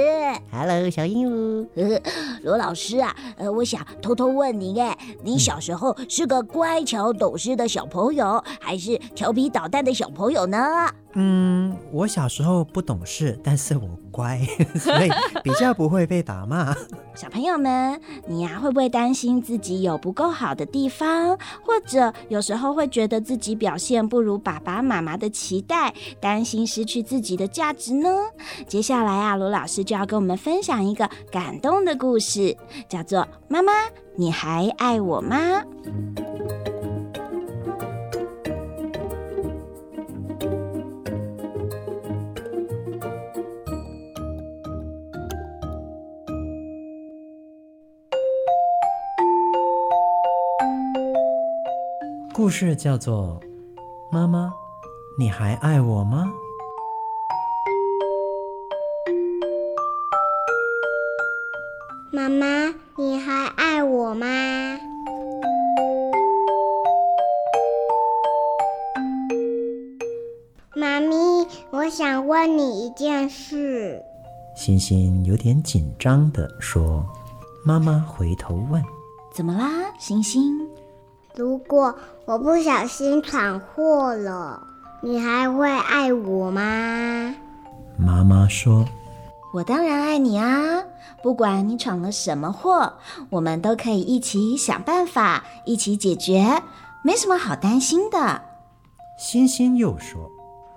[0.51, 1.67] Hello，小鹦鹉。
[1.75, 2.01] 呃，
[2.41, 10.91] 罗老师啊，呃，我想偷偷问您，哎，你小时候是个乖巧懂事的小朋友，还是调皮捣蛋的小朋友呢？
[11.13, 14.39] 嗯，我小时候不懂事，但是我乖，
[14.79, 15.09] 所以
[15.43, 16.73] 比较不会被打骂。
[17.13, 28.07] 小朋友们，你呀会不会担心自己有不够好的地方，或者有时候会觉得自己表现不如爸爸妈妈的期待，担心失去自己的价值呢？
[28.69, 32.55] 接下来啊，罗老师就要跟我们分享一个感动的故事，
[32.87, 33.19] 叫做
[33.49, 33.73] 《妈妈，
[34.15, 35.37] 你还爱我吗》。
[52.33, 53.37] 故事叫做
[54.09, 54.53] 《妈妈，
[55.19, 56.31] 你还爱我吗》。
[62.21, 64.27] 妈妈，你还爱我吗？
[70.75, 71.15] 妈咪，
[71.71, 73.99] 我想问你一件事。
[74.55, 77.03] 星星有点紧张的说
[77.65, 78.79] ：“妈妈回头问，
[79.33, 80.43] 怎么啦，星星？”
[81.33, 84.61] 如果我不小心闯祸了，
[85.01, 87.35] 你还会爱我吗？
[87.97, 88.85] 妈妈说
[89.55, 90.83] ：“我当然爱你啊！
[91.23, 92.93] 不管你闯了什么祸，
[93.29, 96.61] 我们都可以一起想办法，一起解决，
[97.03, 98.41] 没什么好担心的。”
[99.19, 100.29] 星星又说：“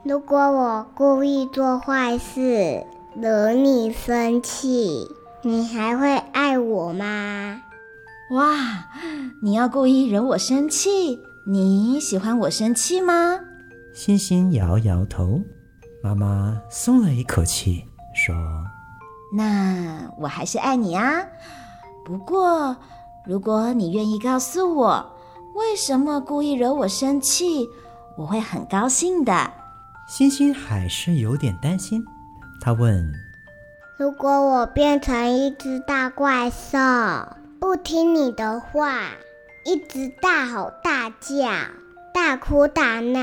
[0.05, 5.09] 如果我故意做坏事，惹你生气，
[5.43, 7.63] 你还会爱我吗？”
[8.33, 8.87] 哇，
[9.43, 11.21] 你要故意惹我生气？
[11.47, 13.39] 你喜欢我生气吗？
[13.95, 15.41] 星星摇摇头，
[16.03, 18.35] 妈妈松了一口气，说
[19.37, 21.27] ：“那我还是爱你啊。
[22.05, 22.77] 不过，
[23.27, 25.13] 如果你愿意告诉我
[25.55, 27.69] 为什么故意惹我生气，
[28.17, 29.51] 我会很高兴的。”
[30.09, 32.05] 星星还是有点担心，
[32.61, 33.13] 他问
[33.99, 36.79] ：“如果我变成一只大怪兽？”
[37.59, 39.13] 不听你的话，
[39.65, 41.49] 一直大吼大叫、
[42.13, 43.21] 大哭大闹，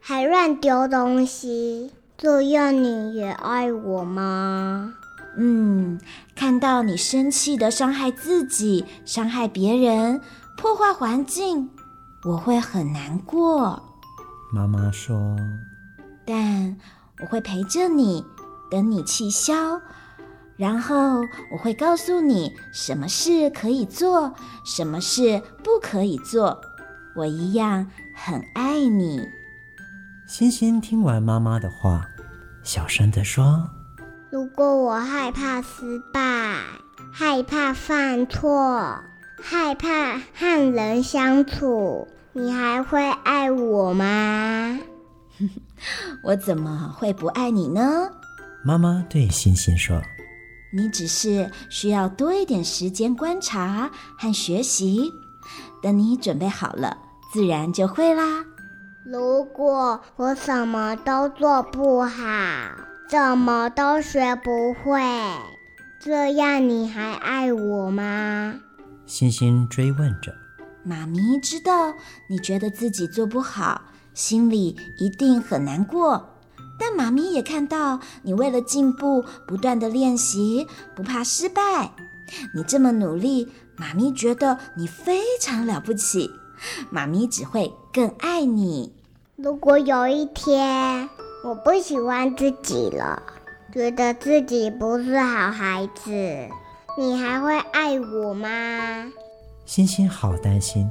[0.00, 4.94] 还乱丢东西，这样你也爱我吗？
[5.36, 6.00] 嗯，
[6.34, 10.20] 看到你生气的伤害自己、伤害别人、
[10.56, 11.70] 破坏环境，
[12.24, 13.82] 我会很难过。
[14.52, 15.36] 妈妈说
[16.26, 16.76] ：“但
[17.20, 18.24] 我会陪着你，
[18.70, 19.80] 等你气消。”
[20.56, 21.20] 然后
[21.52, 26.60] 我会告诉你什么事可以做，什么事不可以做。
[27.14, 29.24] 我一样很爱你。
[30.26, 32.04] 星星听完妈妈的话，
[32.64, 33.70] 小声的说
[34.30, 36.20] ：“如果我害怕失败，
[37.12, 39.00] 害怕犯错，
[39.40, 44.78] 害怕和人相处，你还会爱我吗？”
[46.22, 48.10] 我怎么会不爱你呢？
[48.64, 50.00] 妈妈对星星说。
[50.70, 55.10] 你只是需要多一点时间观察和学习，
[55.82, 56.98] 等你准备好了，
[57.32, 58.44] 自然就会啦。
[59.06, 62.10] 如果我什么都做不好，
[63.08, 65.00] 怎么都学不会，
[65.98, 68.56] 这样你还爱我吗？
[69.06, 70.34] 星星追问着。
[70.84, 71.94] 妈咪知道
[72.28, 73.80] 你觉得自己做不好，
[74.12, 76.34] 心里一定很难过。
[76.78, 81.90] 但妈咪也看到你为了进步，不断的练习，不怕失败。
[82.54, 86.30] 你这么努力，妈咪觉得你非常了不起。
[86.90, 88.92] 妈咪只会更爱你。
[89.36, 91.08] 如果有一天
[91.44, 93.22] 我不喜欢自己了，
[93.72, 96.10] 觉得自己不是好孩子，
[96.98, 98.48] 你还会爱我吗？
[99.64, 100.90] 星星好担心，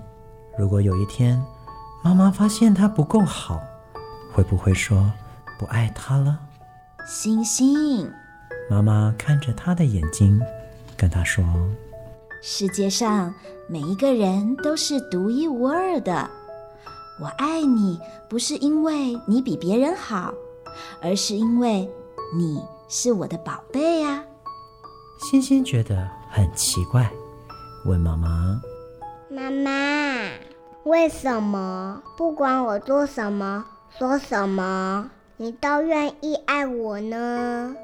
[0.57, 1.41] 如果有一天
[2.03, 3.59] 妈妈发现他不够好，
[4.33, 5.11] 会不会说？
[5.59, 6.37] 不爱他了，
[7.05, 8.09] 星星。
[8.69, 10.39] 妈妈看着他的眼睛，
[10.95, 11.43] 跟他说
[12.41, 13.33] ：“世界上
[13.67, 16.29] 每一个人都是独一无二的。
[17.19, 17.99] 我爱你，
[18.29, 20.33] 不是因为你比别人好，
[21.01, 21.89] 而是因为
[22.35, 24.23] 你是我的宝贝呀。”
[25.19, 27.09] 星星觉得很奇怪，
[27.85, 28.61] 问妈妈
[29.29, 30.29] ：“妈妈，
[30.83, 33.65] 为什么不管我做什么，
[33.97, 35.09] 说什么？”
[35.39, 37.75] 你都愿意爱我呢？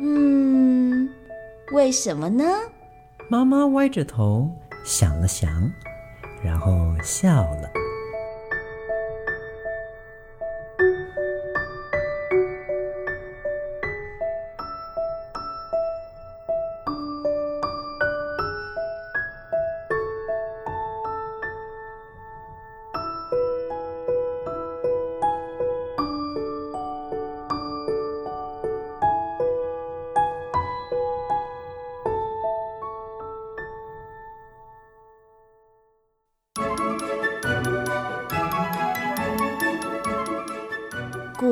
[0.00, 1.08] 嗯，
[1.72, 2.44] 为什么呢？
[3.28, 4.50] 妈妈歪着头
[4.82, 5.70] 想了想，
[6.42, 6.72] 然后
[7.02, 7.83] 笑了。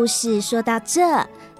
[0.03, 1.01] 故事说到这，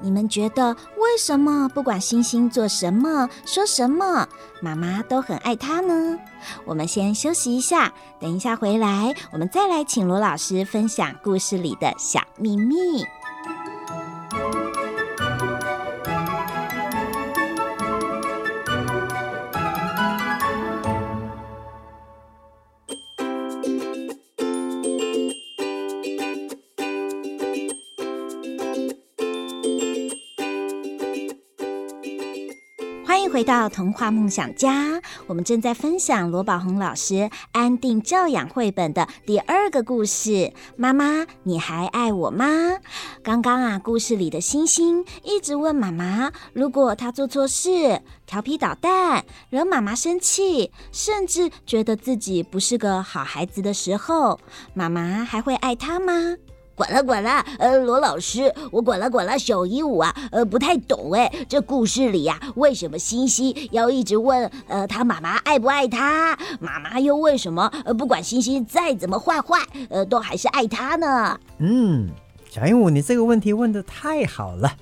[0.01, 4.29] 你们觉得为什么不管星星做什么、说什么，
[4.61, 6.19] 妈妈都很爱他呢？
[6.65, 13.07] 我们先休息一下，等一下回来，我们再来请罗老师分享故事里的小秘密。
[33.33, 37.15] 回到童话梦想家，我们正在分享罗宝红老师
[37.53, 40.53] 《安定教养》绘本的第二个故事。
[40.77, 42.45] 妈妈，你还爱我吗？
[43.23, 54.39] 刚刚啊，故事里的星星一直问妈妈，如果他做错事、调皮捣蛋、惹妈妈生气，甚至觉得自己不是个好孩子的时候，
[54.75, 56.37] 妈妈还会爱他吗？
[56.83, 66.37] 管了管了，呃，罗老师，我管了管了，小鹦鹉啊，呃，不太懂哎，这故事里呀、啊，为什么星星要一直问，呃，他妈妈爱不爱他？
[66.59, 69.61] 妈妈又为什么，呃，不管星星再怎么坏坏，
[69.91, 71.39] 呃，都还是爱他呢？
[71.59, 72.09] 嗯，
[72.51, 74.73] 小鹦鹉，你这个问题问的太好了。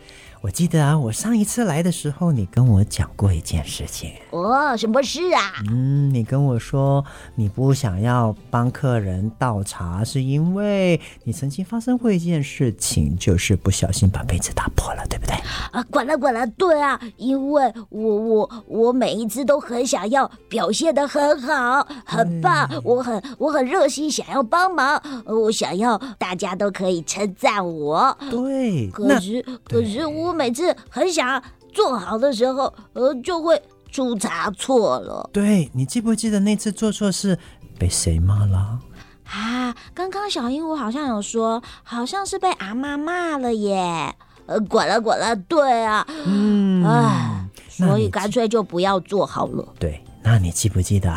[0.42, 4.10] 我记得啊，我上一次来的时候，你跟我讲过一件事情。
[4.30, 5.52] 哦，什么事啊？
[5.68, 15.34] 嗯，你跟我说你不想要帮客人倒茶，是因为你曾经发生过一件事情，就是不小心把杯子打破了，对不对？
[15.72, 28.16] 啊，管了管了，对啊，因为我我我每一次都很想要表现的很好，很棒，嗯、我很我很热心，想要帮忙，我想要大家都可以称赞我。
[28.30, 30.29] 对，可是可是我。
[30.30, 33.60] 我每次很想做好的时候，呃，就会
[33.90, 35.28] 出差错了。
[35.32, 37.36] 对，你记不记得那次做错事
[37.76, 38.78] 被谁骂了？
[39.24, 44.14] 啊，刚刚小鹦鹉好像有说，好像是被阿妈骂了耶。
[44.46, 49.66] 呃，管了管了，对啊，嗯，唉，所以干脆就不要做好了。
[49.80, 51.12] 对，那你记不记得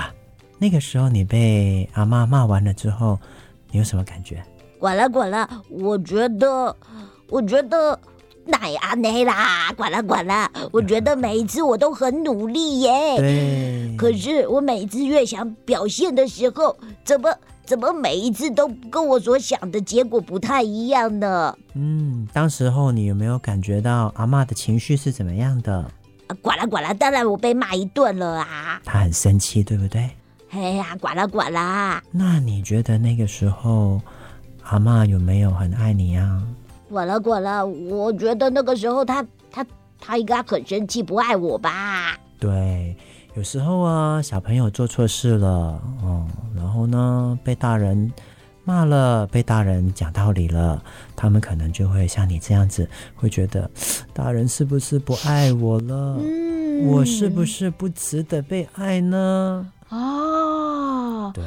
[0.58, 3.20] 那个时候你被阿妈骂完了之后，
[3.70, 4.44] 你有什么感觉？
[4.80, 6.76] 管了管了，我觉得，
[7.30, 8.00] 我觉得。
[8.46, 10.50] 那呀，那啦，管了管了。
[10.72, 12.92] 我觉得每一次我都很努力耶。
[13.18, 13.96] 对。
[13.98, 16.76] 可是我每一次越想表现的时候，
[17.06, 17.34] 怎么
[17.66, 21.56] 怎么每一次都跟我所想的结果不太一样呢？
[21.74, 25.90] 嗯，当时候你有没有感觉到阿嬷的情绪是怎么样的？
[26.42, 28.82] 管了管了，当然我被骂一顿了啊。
[28.84, 30.10] 他很生气，对不对？
[30.50, 32.02] 哎呀，管了管了。
[32.12, 34.02] 那你觉得那个时候
[34.64, 36.42] 阿嬷有没有很爱你呀？
[36.94, 39.66] 管了滚了，我觉得那个时候他他
[40.00, 42.16] 他应该很生气，不爱我吧？
[42.40, 42.96] 对，
[43.34, 48.12] 有时候啊，小朋友做错事了，嗯，然后呢，被大人
[48.64, 50.82] 骂了，被大人讲道理了，
[51.16, 53.70] 他们可能就会像你这样子，会觉得
[54.14, 56.18] 大人是不是不爱我了？
[56.22, 59.68] 嗯，我是不是不值得被爱呢？
[59.90, 61.44] 哦，对，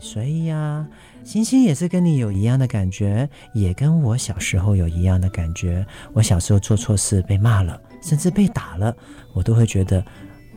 [0.00, 0.88] 所以呀、啊。
[1.24, 5.84] 星星也是跟你有一样的感觉，也跟我小时候有一样的感觉。
[6.12, 8.94] 我小时候做错事被骂了，甚至被打了，
[9.32, 10.04] 我都会觉得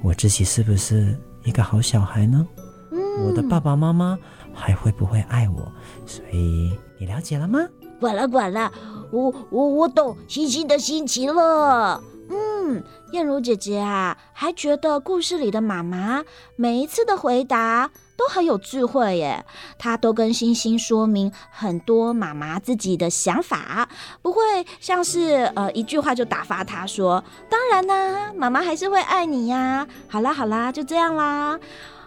[0.01, 2.45] 我自己是不是一个好小孩呢？
[2.91, 4.17] 嗯，我的爸爸妈妈
[4.53, 5.71] 还会不会爱我？
[6.05, 7.59] 所以你了解了吗？
[7.99, 8.71] 管了管了，
[9.11, 12.01] 我我我懂星星的心情了。
[12.29, 16.23] 嗯，燕如姐姐啊，还觉得故事里的妈妈
[16.55, 17.91] 每一次的回答。
[18.17, 19.45] 都很有智慧耶，
[19.77, 23.87] 他都跟星星说明很多妈妈自己的想法，
[24.21, 24.39] 不会
[24.79, 29.87] 像是呃一句话就打发他说，当然啦，妈妈还是会爱你呀。
[30.07, 31.59] 好啦好啦，就这样啦，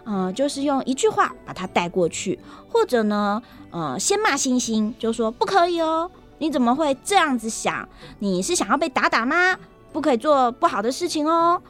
[0.05, 2.39] 嗯、呃，就是用一句话把他带过去，
[2.71, 3.41] 或者呢，
[3.71, 7.87] 呃，先骂星星，就说不可以哦，你怎么会这样子想？
[8.19, 9.55] 你是想要被打打吗？
[9.91, 11.61] 不可以做不好的事情哦。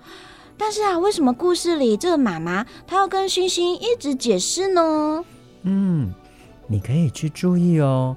[0.61, 5.23] 但是啊，为什么故事里这个妈妈她要跟星星一直解释呢？
[5.63, 6.13] 嗯，
[6.67, 8.15] 你可以去注意哦。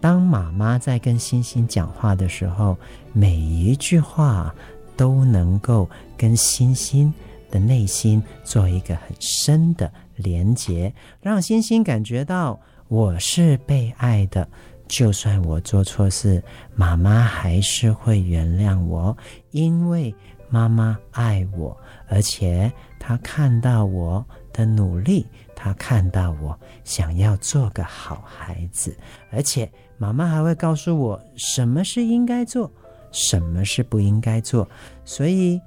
[0.00, 2.76] 当妈妈在跟星星讲话的时候，
[3.12, 4.54] 每一句话
[4.96, 7.12] 都能够跟星星
[7.50, 14.48] 的内心做一个很深的连结，让星星感觉到我是被爱的。
[14.86, 16.42] 就算我做错事，
[16.74, 19.16] 妈妈还是会原谅我，
[19.50, 20.14] 因为。
[20.50, 21.76] 妈妈爱我，
[22.08, 28.94] 而且她看到我的努力，她看到我想要做个好孩子，
[29.30, 32.70] 而且妈妈还会告诉我什么是应该做，
[33.12, 34.68] 什么是不应该做。
[35.04, 35.60] 所以，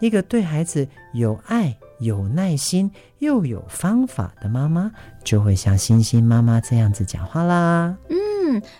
[0.00, 4.90] 一个对孩子有爱、有耐心又有方法的妈妈，
[5.24, 7.96] 就会像星星妈妈这样子讲话啦。
[8.08, 8.16] 嗯。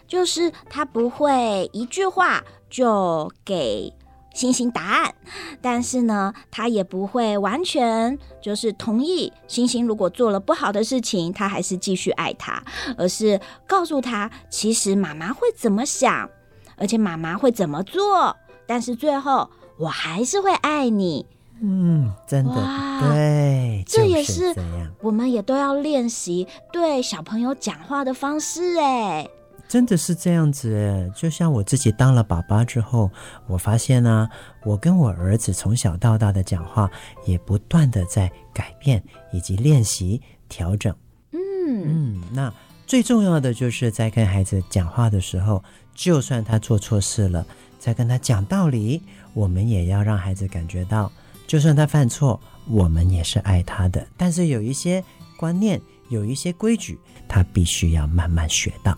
[0.07, 3.93] 就是她不会一句话就给
[4.39, 5.13] 星星答案，
[5.61, 12.63] 但是呢，他也不会完全就是同意星星如果做了不好的事情，他还是继续爱他，
[12.97, 16.31] 而是告诉他，其实妈妈会怎么想，
[16.77, 21.27] 而且妈妈会怎么做，但是最后我还是会爱你。
[21.61, 22.55] 嗯，真的
[23.01, 24.55] 对，这也是
[25.01, 29.29] 我们也都要练习对小朋友讲话的方式哎。
[29.69, 33.11] 真的是这样子诶，就像我自己当了爸爸之后，
[33.47, 34.31] 我发现呢、啊，
[34.65, 36.91] 我跟我儿子从小到大的讲话
[37.27, 40.95] 也不断的在改变以及练习调整。
[41.33, 41.39] 嗯
[41.69, 42.53] 嗯，那
[42.87, 45.63] 最重要的就是在跟孩子讲话的时候，
[45.95, 47.47] 就算他做错事了，
[47.79, 49.03] 在跟他讲道理，
[49.35, 51.13] 我们也要让孩子感觉到，
[51.47, 54.07] 就算他犯错，我们也是爱他的。
[54.17, 55.05] 但是有一些
[55.37, 56.99] 观念，有一些规矩，
[57.29, 58.97] 他必须要慢慢学到。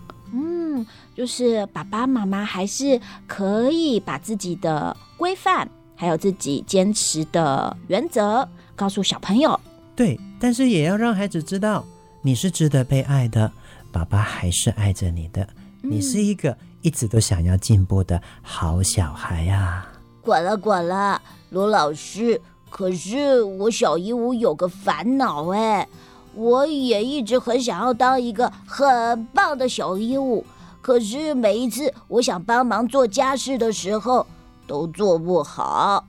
[1.15, 9.59] 就是爸爸妈妈还是可以把自己的规范，还有自己坚持的原则告诉小朋友。
[9.95, 11.85] 对，但是也要让孩子知道，
[12.21, 13.51] 你是值得被爱的，
[13.91, 15.47] 爸爸还是爱着你的。
[15.83, 19.85] 你是一个一直都想要进步的好小孩呀！
[20.21, 25.87] 管了管了，罗老师，可是我小鹦鹉有个烦恼哎，
[26.35, 30.43] 我也一直很想要当一个很棒的小鹦鹉。
[30.81, 34.25] 可是每一次我想帮忙做家事的时候，
[34.65, 36.03] 都做不好。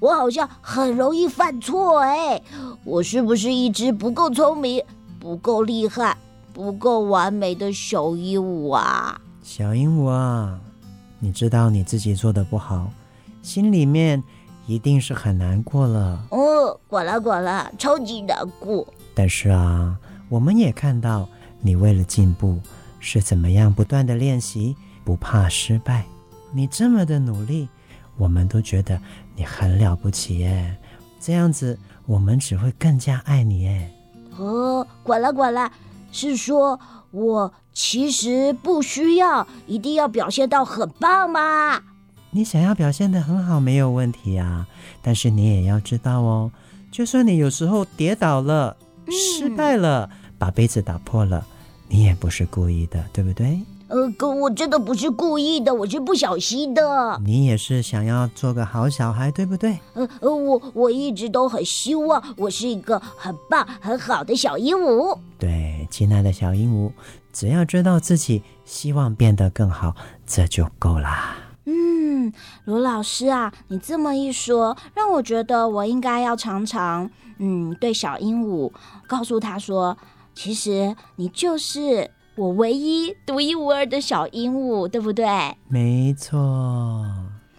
[0.00, 2.40] 我好像很容易犯错哎，
[2.84, 4.82] 我是不是一只不够聪明、
[5.18, 6.16] 不够厉害、
[6.52, 9.20] 不够完美的小鹦鹉啊？
[9.42, 10.60] 小鹦鹉啊，
[11.18, 12.90] 你知道你自己做的不好，
[13.42, 14.22] 心里面
[14.66, 16.22] 一定是很难过了。
[16.30, 18.86] 哦，管了管了，超级难过。
[19.14, 19.96] 但是啊，
[20.28, 21.26] 我们也看到
[21.60, 22.60] 你为了进步。
[23.00, 26.04] 是怎么样不断的练习，不怕失败？
[26.52, 27.68] 你这么的努力，
[28.16, 29.00] 我们都觉得
[29.36, 30.76] 你很了不起耶。
[31.20, 33.90] 这样子，我们只会更加爱你耶。
[34.36, 35.70] 哦，管了管了，
[36.12, 36.78] 是说
[37.10, 41.82] 我其实不需要一定要表现到很棒吗？
[42.30, 44.66] 你想要表现的很好没有问题啊，
[45.02, 46.50] 但是你也要知道哦，
[46.90, 48.76] 就算你有时候跌倒了、
[49.10, 51.46] 失败了、嗯、把杯子打破了。
[51.88, 53.60] 你也不是故意的，对不对？
[53.88, 57.18] 呃，哥我真的不是故意的，我是不小心的。
[57.24, 59.78] 你也是想要做个好小孩，对不对？
[59.94, 65.18] 呃呃，我我一直都很希望我是一个很棒很好的小鹦鹉。
[65.38, 66.92] 对，亲爱的小鹦鹉，
[67.32, 71.38] 只要知道自己希望变得更好，这就够啦。
[71.64, 72.30] 嗯，
[72.66, 77.08] 罗老师啊，你这么一说，让我觉得我应该要常常
[77.38, 78.70] 嗯，对小鹦鹉
[79.06, 79.96] 告诉他说。
[80.38, 85.26] 其实你就是我唯一独一无二的小鹦鹉，对不对？
[85.66, 87.04] 没错。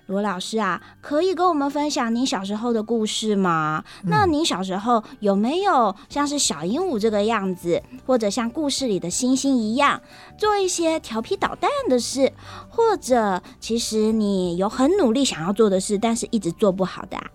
[0.06, 3.84] 罗老师啊，可以跟我们分享您小时候的故事吗？
[4.04, 4.10] 嗯。
[4.10, 10.02] 那您小时候有没有像是小鹦鹉这个样子，或者像故事里的星星一样，
[10.38, 12.32] 做一些调皮捣蛋的事，
[12.70, 17.26] 或者其实你有很努力想要做的事，但是一直做不好的啊？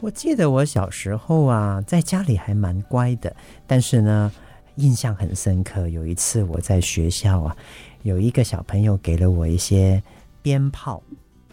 [0.00, 3.34] 我记得我小时候啊，在家里还蛮乖的，
[3.66, 4.30] 但是呢。
[4.76, 5.88] 印象很深刻。
[5.88, 7.56] 有一次我在学校啊，
[8.02, 10.02] 有一个小朋友给了我一些
[10.42, 11.02] 鞭炮。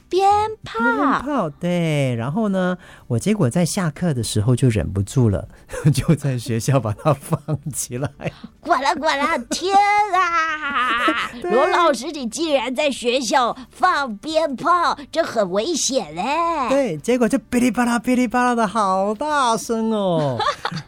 [0.09, 0.27] 鞭
[0.65, 2.13] 炮，鞭炮，对。
[2.15, 5.47] 然后呢，我结果在下课的时候就忍不住了，
[5.95, 7.39] 就在学校把它放
[7.71, 8.09] 起来。
[8.59, 9.73] 管了管了，天
[10.13, 11.31] 啊！
[11.43, 16.23] 罗老师，你竟然在学校放鞭炮，这很危险嘞。
[16.67, 20.37] 对，结果就噼里啪啦、噼里啪啦的好大声哦。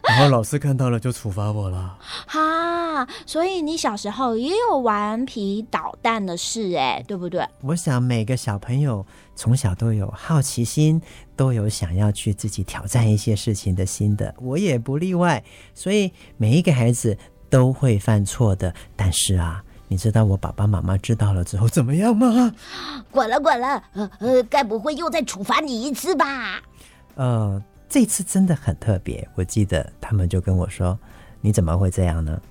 [0.08, 1.98] 然后老师看到了就处罚我了。
[2.26, 7.46] 哈，所以你小时候也有顽皮捣蛋的事哎，对不对？
[7.62, 9.04] 我想每个小朋友。
[9.36, 11.02] 从小都有好奇心，
[11.34, 15.42] 都有想要去自己挑战一些事情的心的，我也不例外。
[15.74, 17.18] 所以每一个孩子
[17.50, 18.72] 都会犯错的。
[18.94, 22.54] 但是啊，你知道我爸爸妈妈知道了之后怎么样吗？
[23.10, 26.62] 管了管了，呃呃，该不会又再处罚你一次吧？
[27.16, 27.60] 呃，
[27.94, 29.24] 这次真的很特别。
[29.36, 30.98] 我记得他们就跟我说
[31.40, 32.42] ：“你怎么会这样呢？”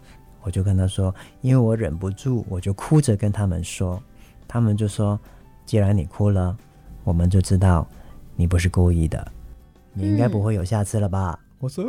[0.41, 1.13] 我就跟他说
[1.43, 4.01] ：“因为我忍不住，我就哭着跟他们说。”
[4.47, 5.19] 他们就说
[5.67, 6.55] ：“既然你哭了。”
[7.03, 7.85] 我们就知道
[8.37, 9.29] 你不是故意的，
[9.91, 11.37] 你应该不会有下次了吧？
[11.59, 11.83] 我说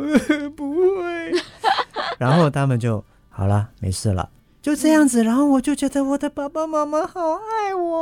[0.57, 1.31] 不会，
[2.17, 4.29] 然后他们就好了，没事了，
[4.61, 5.23] 就这样子。
[5.23, 7.97] 然后我就觉得我的爸爸妈妈好爱我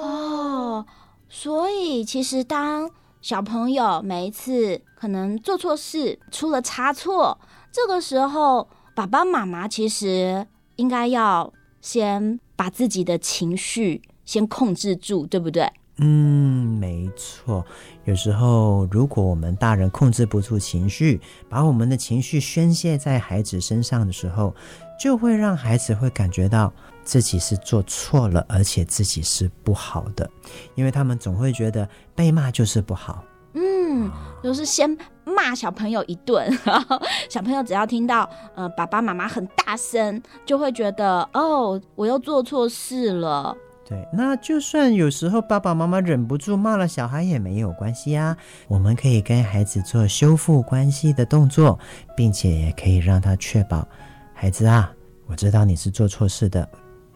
[0.00, 0.86] 哦。
[1.28, 2.88] 所以其实当
[3.28, 7.38] 小朋友每一次可能做错事，出了差错，
[7.70, 11.52] 这个时候爸爸妈妈其实应该要
[11.82, 15.70] 先把自己的情绪先控制住，对不对？
[15.98, 17.66] 嗯，没错。
[18.06, 21.20] 有时候，如果我们大人控制不住情绪，
[21.50, 24.54] 把我们的情绪宣泄在孩子身上的时候，
[24.98, 26.72] 就会让孩子会感觉到
[27.08, 30.28] 自己是做错了，而且自己是不好的，
[30.74, 33.24] 因为他们总会觉得被骂就是不好。
[33.54, 34.10] 嗯，
[34.42, 34.94] 就是先
[35.24, 37.00] 骂小朋友一顿， 然后
[37.30, 43.56] 小朋友只要听到呃爸爸妈妈很大声，就会觉得哦，我又做错事了。
[43.86, 48.36] 对，那就算有时候爸爸妈妈忍不住骂了小孩也没有关系啊。
[48.68, 51.78] 我们可以跟孩子做修复关系的动作，
[52.14, 53.88] 并且也可以让他确保，
[54.34, 54.92] 孩子啊，
[55.26, 56.68] 我知道你是做错事的，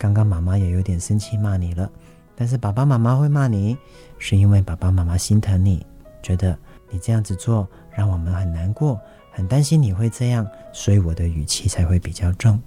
[0.03, 1.89] 刚刚妈妈也有点生气骂你了，
[2.35, 3.79] 但是爸爸妈妈会骂你，
[4.19, 5.87] 是因为爸爸妈妈心疼你，
[6.21, 6.59] 觉得
[6.91, 9.01] 你这样子做让我们很难过，
[9.31, 12.61] 很担心你会这样，所以我的语气才会比较重。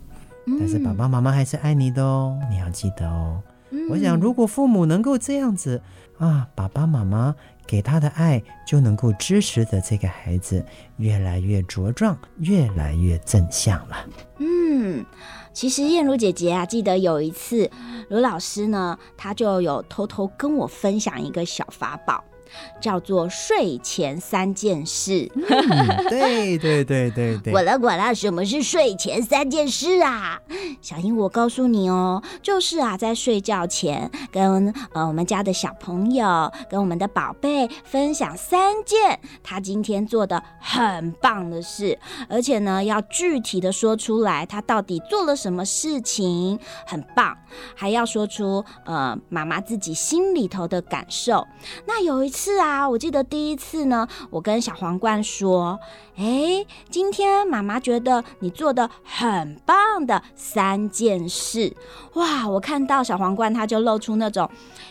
[0.58, 3.44] 但是爸爸妈妈还是爱你的哦，你要记得哦。
[3.90, 5.82] 我想，如果父母能够这样子
[6.18, 7.36] 啊，爸爸妈妈
[7.68, 10.64] 给他的爱就能够支持着这个孩子
[10.98, 13.96] 越来越茁壮，越来越正向了。
[14.40, 15.06] 嗯，
[15.54, 17.70] 其实燕如姐姐啊，记得有一次
[18.10, 22.24] 卢老师呢，他就有偷偷跟我分享一个小法宝。
[22.80, 25.32] 叫做睡前三件事。
[25.36, 25.44] 嗯，
[26.10, 27.52] 对对对对对。
[27.54, 30.40] 管啦管啦，什么是睡前三件事啊？
[30.82, 41.98] 小英，我告诉你哦，就是啊，在睡觉前跟呃我们家的小朋友，跟我们的宝贝分享三件他今天做的很棒的事，
[42.30, 47.36] 而且呢，要具体的说出来，他到底做了什么事情很棒，
[47.76, 51.46] 还要说出呃妈妈自己心里头的感受。
[51.88, 55.80] 那有一是啊，我记得第一次呢，我跟小皇冠说
[56.20, 61.74] ：“哎，今天妈妈觉得你做的很棒的三件事。”
[62.16, 64.50] 哇，我看到小皇冠，他就露出那种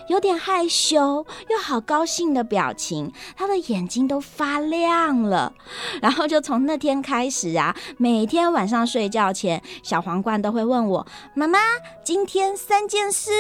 [0.09, 5.53] 有点害羞又好高兴的表情，他的眼睛都发亮了。
[6.01, 11.59] 然后就从那天开始啊，每天晚上睡觉前，小皇冠都会问我：“妈妈，
[12.03, 13.31] 今天三件事。”，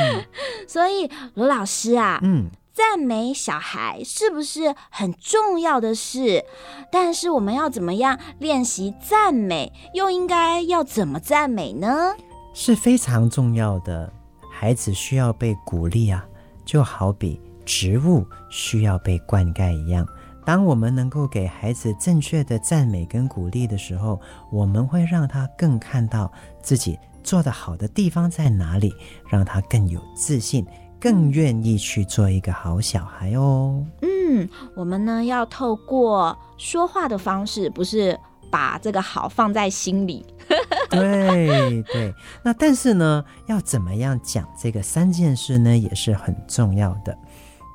[0.66, 2.18] 所以罗老师啊。
[2.22, 6.44] 嗯，赞美小孩是不是很重要的事？
[6.90, 9.72] 但是我们要怎么样练习赞美？
[9.92, 12.14] 又应该要怎么赞美呢？
[12.54, 14.10] 是非常重要的。
[14.50, 16.24] 孩子需要被鼓励啊，
[16.64, 20.06] 就好比植物需要被灌溉一样。
[20.44, 24.18] 当我们能够给孩子正确的赞美跟鼓励的时候，
[24.50, 26.30] 我们会让他更看到
[26.62, 28.94] 自己做得好的地方在哪里，
[29.28, 30.66] 让他更有自信。
[31.02, 33.82] 更愿意去做一个好小孩哦。
[34.02, 40.26] 嗯，我们呢要透过说话的方式，不是把这个好放在心里。
[40.90, 42.12] 对对，
[42.44, 47.16] 那但是呢，要怎么样讲这个三件事呢，也是很重要的。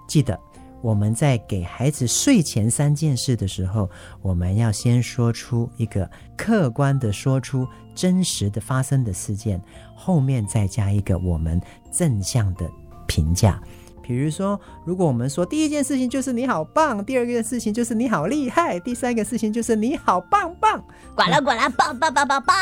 [0.07, 0.39] 记得
[0.85, 3.89] 我们在给孩子睡前三件事的时候，
[4.21, 6.07] 我们要先说出一个
[6.37, 9.59] 客观的，说出真实的发生的事件，
[9.95, 11.59] 后面再加一个我们
[11.91, 12.69] 正向的。
[13.07, 13.61] 评价，
[14.01, 20.83] 比如说，如果我们说第一件事情就是你好棒，第二件事情就是你好厉害，第三个事情就是你好棒棒，
[21.15, 22.55] 管啦管啦，棒棒棒棒棒。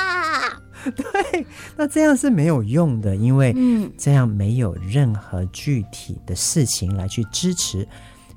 [0.96, 1.46] 对，
[1.78, 3.56] 那这样是没有用的，因为
[3.98, 7.88] 这样没有任何具体的事情来去支持。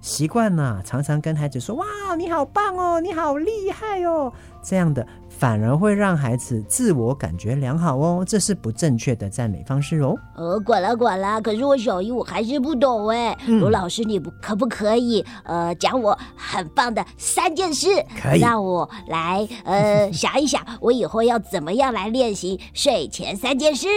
[0.06, 1.84] 习惯呢，常常跟孩子说：“哇，
[2.16, 4.32] 你好棒哦，你好厉害哦。”
[4.62, 5.04] 这样的。
[5.28, 10.14] 反而会让孩子自我感觉良好哦，这是不正确的赞美方式哦。
[10.34, 13.36] 呃，管了管了，可是我小姨我还是不懂哎。
[13.46, 17.88] 罗、嗯、老师，你不可不可以呃讲我很棒的三件事？
[18.18, 23.88] 可以，让我来呃想一想，我以后要怎么样来练习睡前三件事？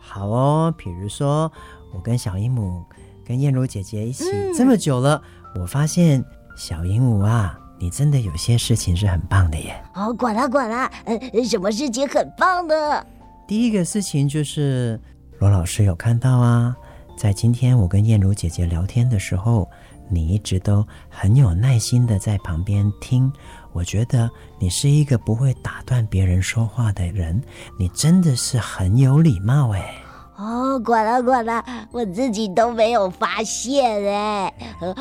[0.00, 1.52] 好哦，比如说
[1.92, 2.82] 我跟小姨母
[3.26, 4.24] 跟燕如姐姐一起
[4.56, 6.24] 这么久了，嗯、我发现
[6.56, 7.58] 小鹦鹉啊。
[7.80, 9.80] 你真的有些事情是很棒的耶！
[9.94, 13.06] 哦，管啦管啦，呃，什么事情很棒的？
[13.46, 15.00] 第一个事情就是
[15.38, 16.76] 罗老师有看到啊，
[17.16, 19.70] 在今天我跟燕如姐姐聊天的时候，
[20.08, 23.32] 你一直都很有耐心的在旁边听。
[23.72, 24.28] 我觉得
[24.58, 27.40] 你是一个不会打断别人说话的人，
[27.78, 29.94] 你真的是很有礼貌哎。
[30.38, 34.54] 哦，管啦管啦，我自己都没有发现哎，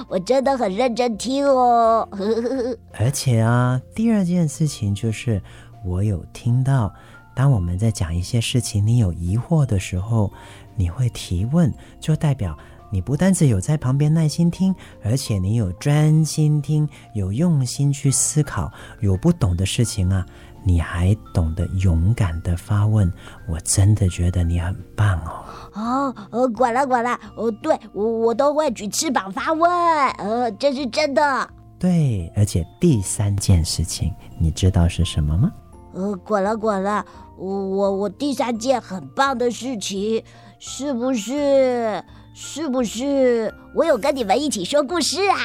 [0.10, 2.10] 我真的很认真听哦。
[3.00, 5.40] 而且啊，第二件事情就是，
[5.86, 6.92] 我有听到，
[7.36, 10.32] 当我们在讲一些事情，你有疑惑的时候，
[10.76, 12.58] 你会提问，就代表
[12.90, 14.74] 你不单只有在旁边耐心听，
[15.04, 18.72] 而且你有专心听，有用心去思考，
[19.02, 20.26] 有不懂的事情啊。
[20.68, 23.12] 你还懂得勇敢的发问，
[23.48, 25.46] 我真的觉得你很棒哦。
[25.74, 29.72] 哦，呃，管了管了，哦，对，我我都会举翅膀发问，
[30.18, 31.50] 呃，这是真的。
[31.80, 35.50] 对，而且第三件事情，你知道是什么吗？
[35.94, 37.06] 呃，管了管了，
[37.38, 40.22] 我我我第三件很棒的事情，
[40.60, 42.04] 是不是？
[42.40, 43.52] 是不是？
[43.74, 45.38] 我有跟你们一起说故事啊？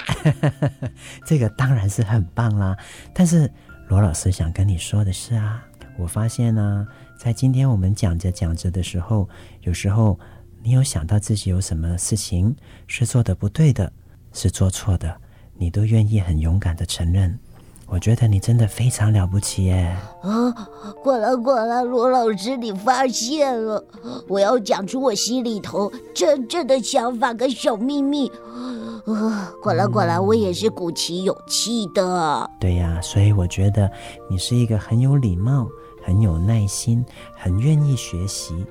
[1.24, 2.76] 这个当然是很棒啦。
[3.14, 3.50] 但是
[3.92, 5.62] 罗老师想跟你说的是啊，
[5.98, 6.88] 我发现呢，
[7.18, 9.28] 在今天我们讲着讲着的时候，
[9.60, 10.18] 有时候
[10.62, 13.92] 你有想到自己有什么事情是做的不对的，
[14.32, 15.14] 是做错的，
[15.58, 17.38] 你都愿意很勇敢的承认。
[17.84, 19.94] 我觉得你真的非常了不起耶！
[20.22, 20.50] 啊，
[21.04, 23.84] 管了管了，罗老师，你发现了，
[24.26, 28.32] 我要讲出我心里头真正的想法跟小秘密。
[29.06, 32.48] 啊，管了管了，我也是鼓起勇气的。
[32.60, 33.90] 对呀，所以我觉得
[34.30, 35.66] 你是一个很有礼貌、
[36.04, 37.04] 很有耐心、
[37.36, 38.64] 很愿意学习，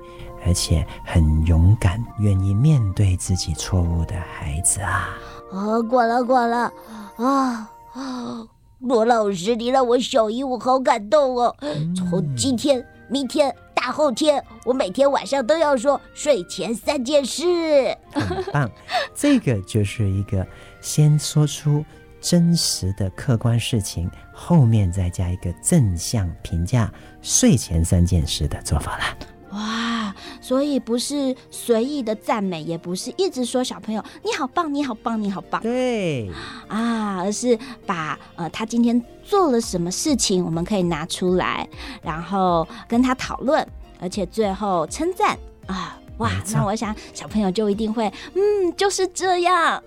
[0.46, 5.10] 而且很勇敢、愿意面对自己错误的孩子啊！
[5.52, 6.72] 啊，管了管了，
[7.16, 8.46] 啊啊！
[8.80, 11.54] 罗老师，你让我小姨，我好感动哦！
[11.94, 17.94] 从今天、明天、大后天，我每天晚上都要说睡前三件事。
[18.10, 18.70] 很棒，
[19.14, 20.46] 这个就是一个
[20.80, 21.84] 先说出
[22.22, 26.90] 真实的客观事情，后面再加一个正向评价
[27.20, 29.04] 睡前三件事的做法了。
[29.52, 35.60] 哇，所以不是随意的赞美，也不是一直说小朋友你好棒，你好棒，你好棒。
[35.62, 36.30] 对，
[36.68, 41.68] 啊，而是把呃他今天做了什么事情，我们可以拿出来，
[42.02, 43.66] 然后跟他讨论，
[44.00, 45.98] 而且最后称赞啊。
[46.18, 49.82] 哇，那我想小朋友就一定会，嗯，就是这样。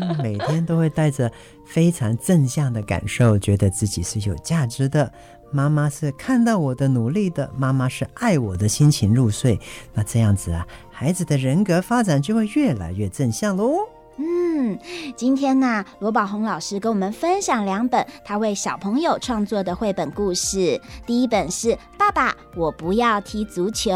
[0.00, 1.32] 嗯，每天都会带着
[1.66, 5.12] 非常正向的感受，觉得自己是有价值的。
[5.52, 9.60] 妈妈是看到我的努力的，妈妈是爱我的心情入睡，
[9.94, 13.76] 那这样子啊，孩子的人格发展就会越来越正向喽。
[14.24, 14.78] 嗯，
[15.16, 20.80] 今天呢，罗宝红老师跟我们分享两本他为小朋友创作的绘本故事。
[21.04, 21.68] 第一本是
[21.98, 23.90] 《爸爸，我不要踢足球》，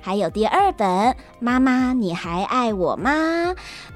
[0.00, 0.88] 还有第二本
[1.40, 3.10] 《妈妈，你还爱我吗》。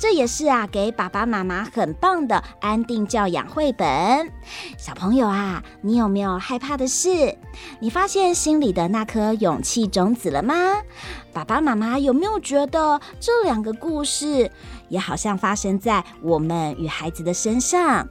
[0.01, 4.33] 这也是啊，给爸爸妈妈很棒的安定教养绘本。
[4.77, 7.39] 小朋友啊，你有没有害怕的事？
[7.80, 10.55] 你发现心里的那颗勇气种子了吗？
[11.32, 14.50] 爸爸妈妈有没有觉得这两个故事
[14.88, 18.07] 也好像发生在我们与孩子的身上？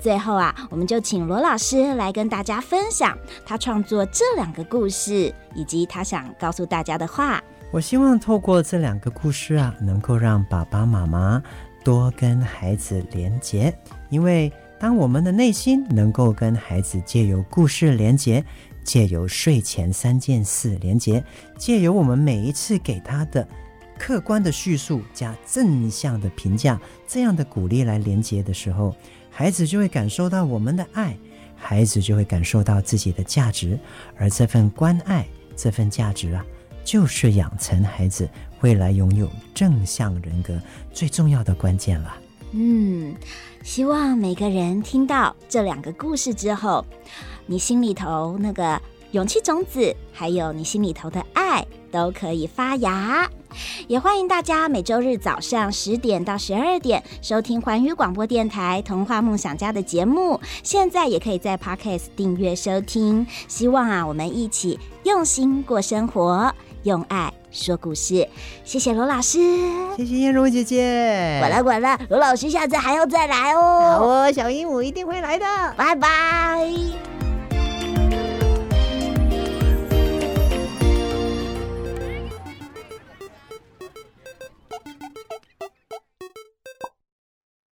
[0.00, 3.16] 最后啊，我们就请罗老师来跟大家分享
[3.46, 7.42] 他创作这两个故事以及他想告诉大家的话。
[7.70, 11.40] 我希望透过这两个故事啊，能够让爸爸妈妈
[11.84, 13.72] 多跟孩子连结，
[14.08, 18.44] 因为当我们的内心能够跟孩子借由故事连结。
[18.90, 21.22] 借由睡前三件事连接，
[21.56, 23.46] 借由我们每一次给他的
[23.96, 26.76] 客观的叙述加正向的评价，
[27.06, 28.92] 这样的鼓励来连接的时候，
[29.30, 31.16] 孩子就会感受到我们的爱，
[31.54, 33.78] 孩子就会感受到自己的价值，
[34.16, 35.24] 而这份关爱、
[35.54, 36.44] 这份价值啊，
[36.82, 38.28] 就是养成孩子
[38.60, 40.60] 未来拥有正向人格
[40.92, 42.16] 最重要的关键了。
[42.50, 43.14] 嗯，
[43.62, 46.84] 希望每个人听到这两个故事之后，
[47.50, 48.80] 你心里头那个
[49.10, 53.28] 勇气种子，还有你心里头的爱，都可以发芽。
[53.88, 60.40] 也欢迎大家每周日早上十点到十二点收听环宇广播电台《童话梦想家》的节目。
[60.62, 63.26] 现在也可以在 Podcast 订阅收听。
[63.48, 68.28] 希望啊，我们一起用心过生活，用爱说故事。
[68.62, 69.40] 谢谢罗老师，
[69.96, 71.38] 谢谢燕如姐姐。
[71.40, 73.60] 管了管了，罗老师下次还要再来哦。
[73.98, 75.44] 好哦，小鹦鹉一定会来的。
[75.76, 76.72] 拜拜。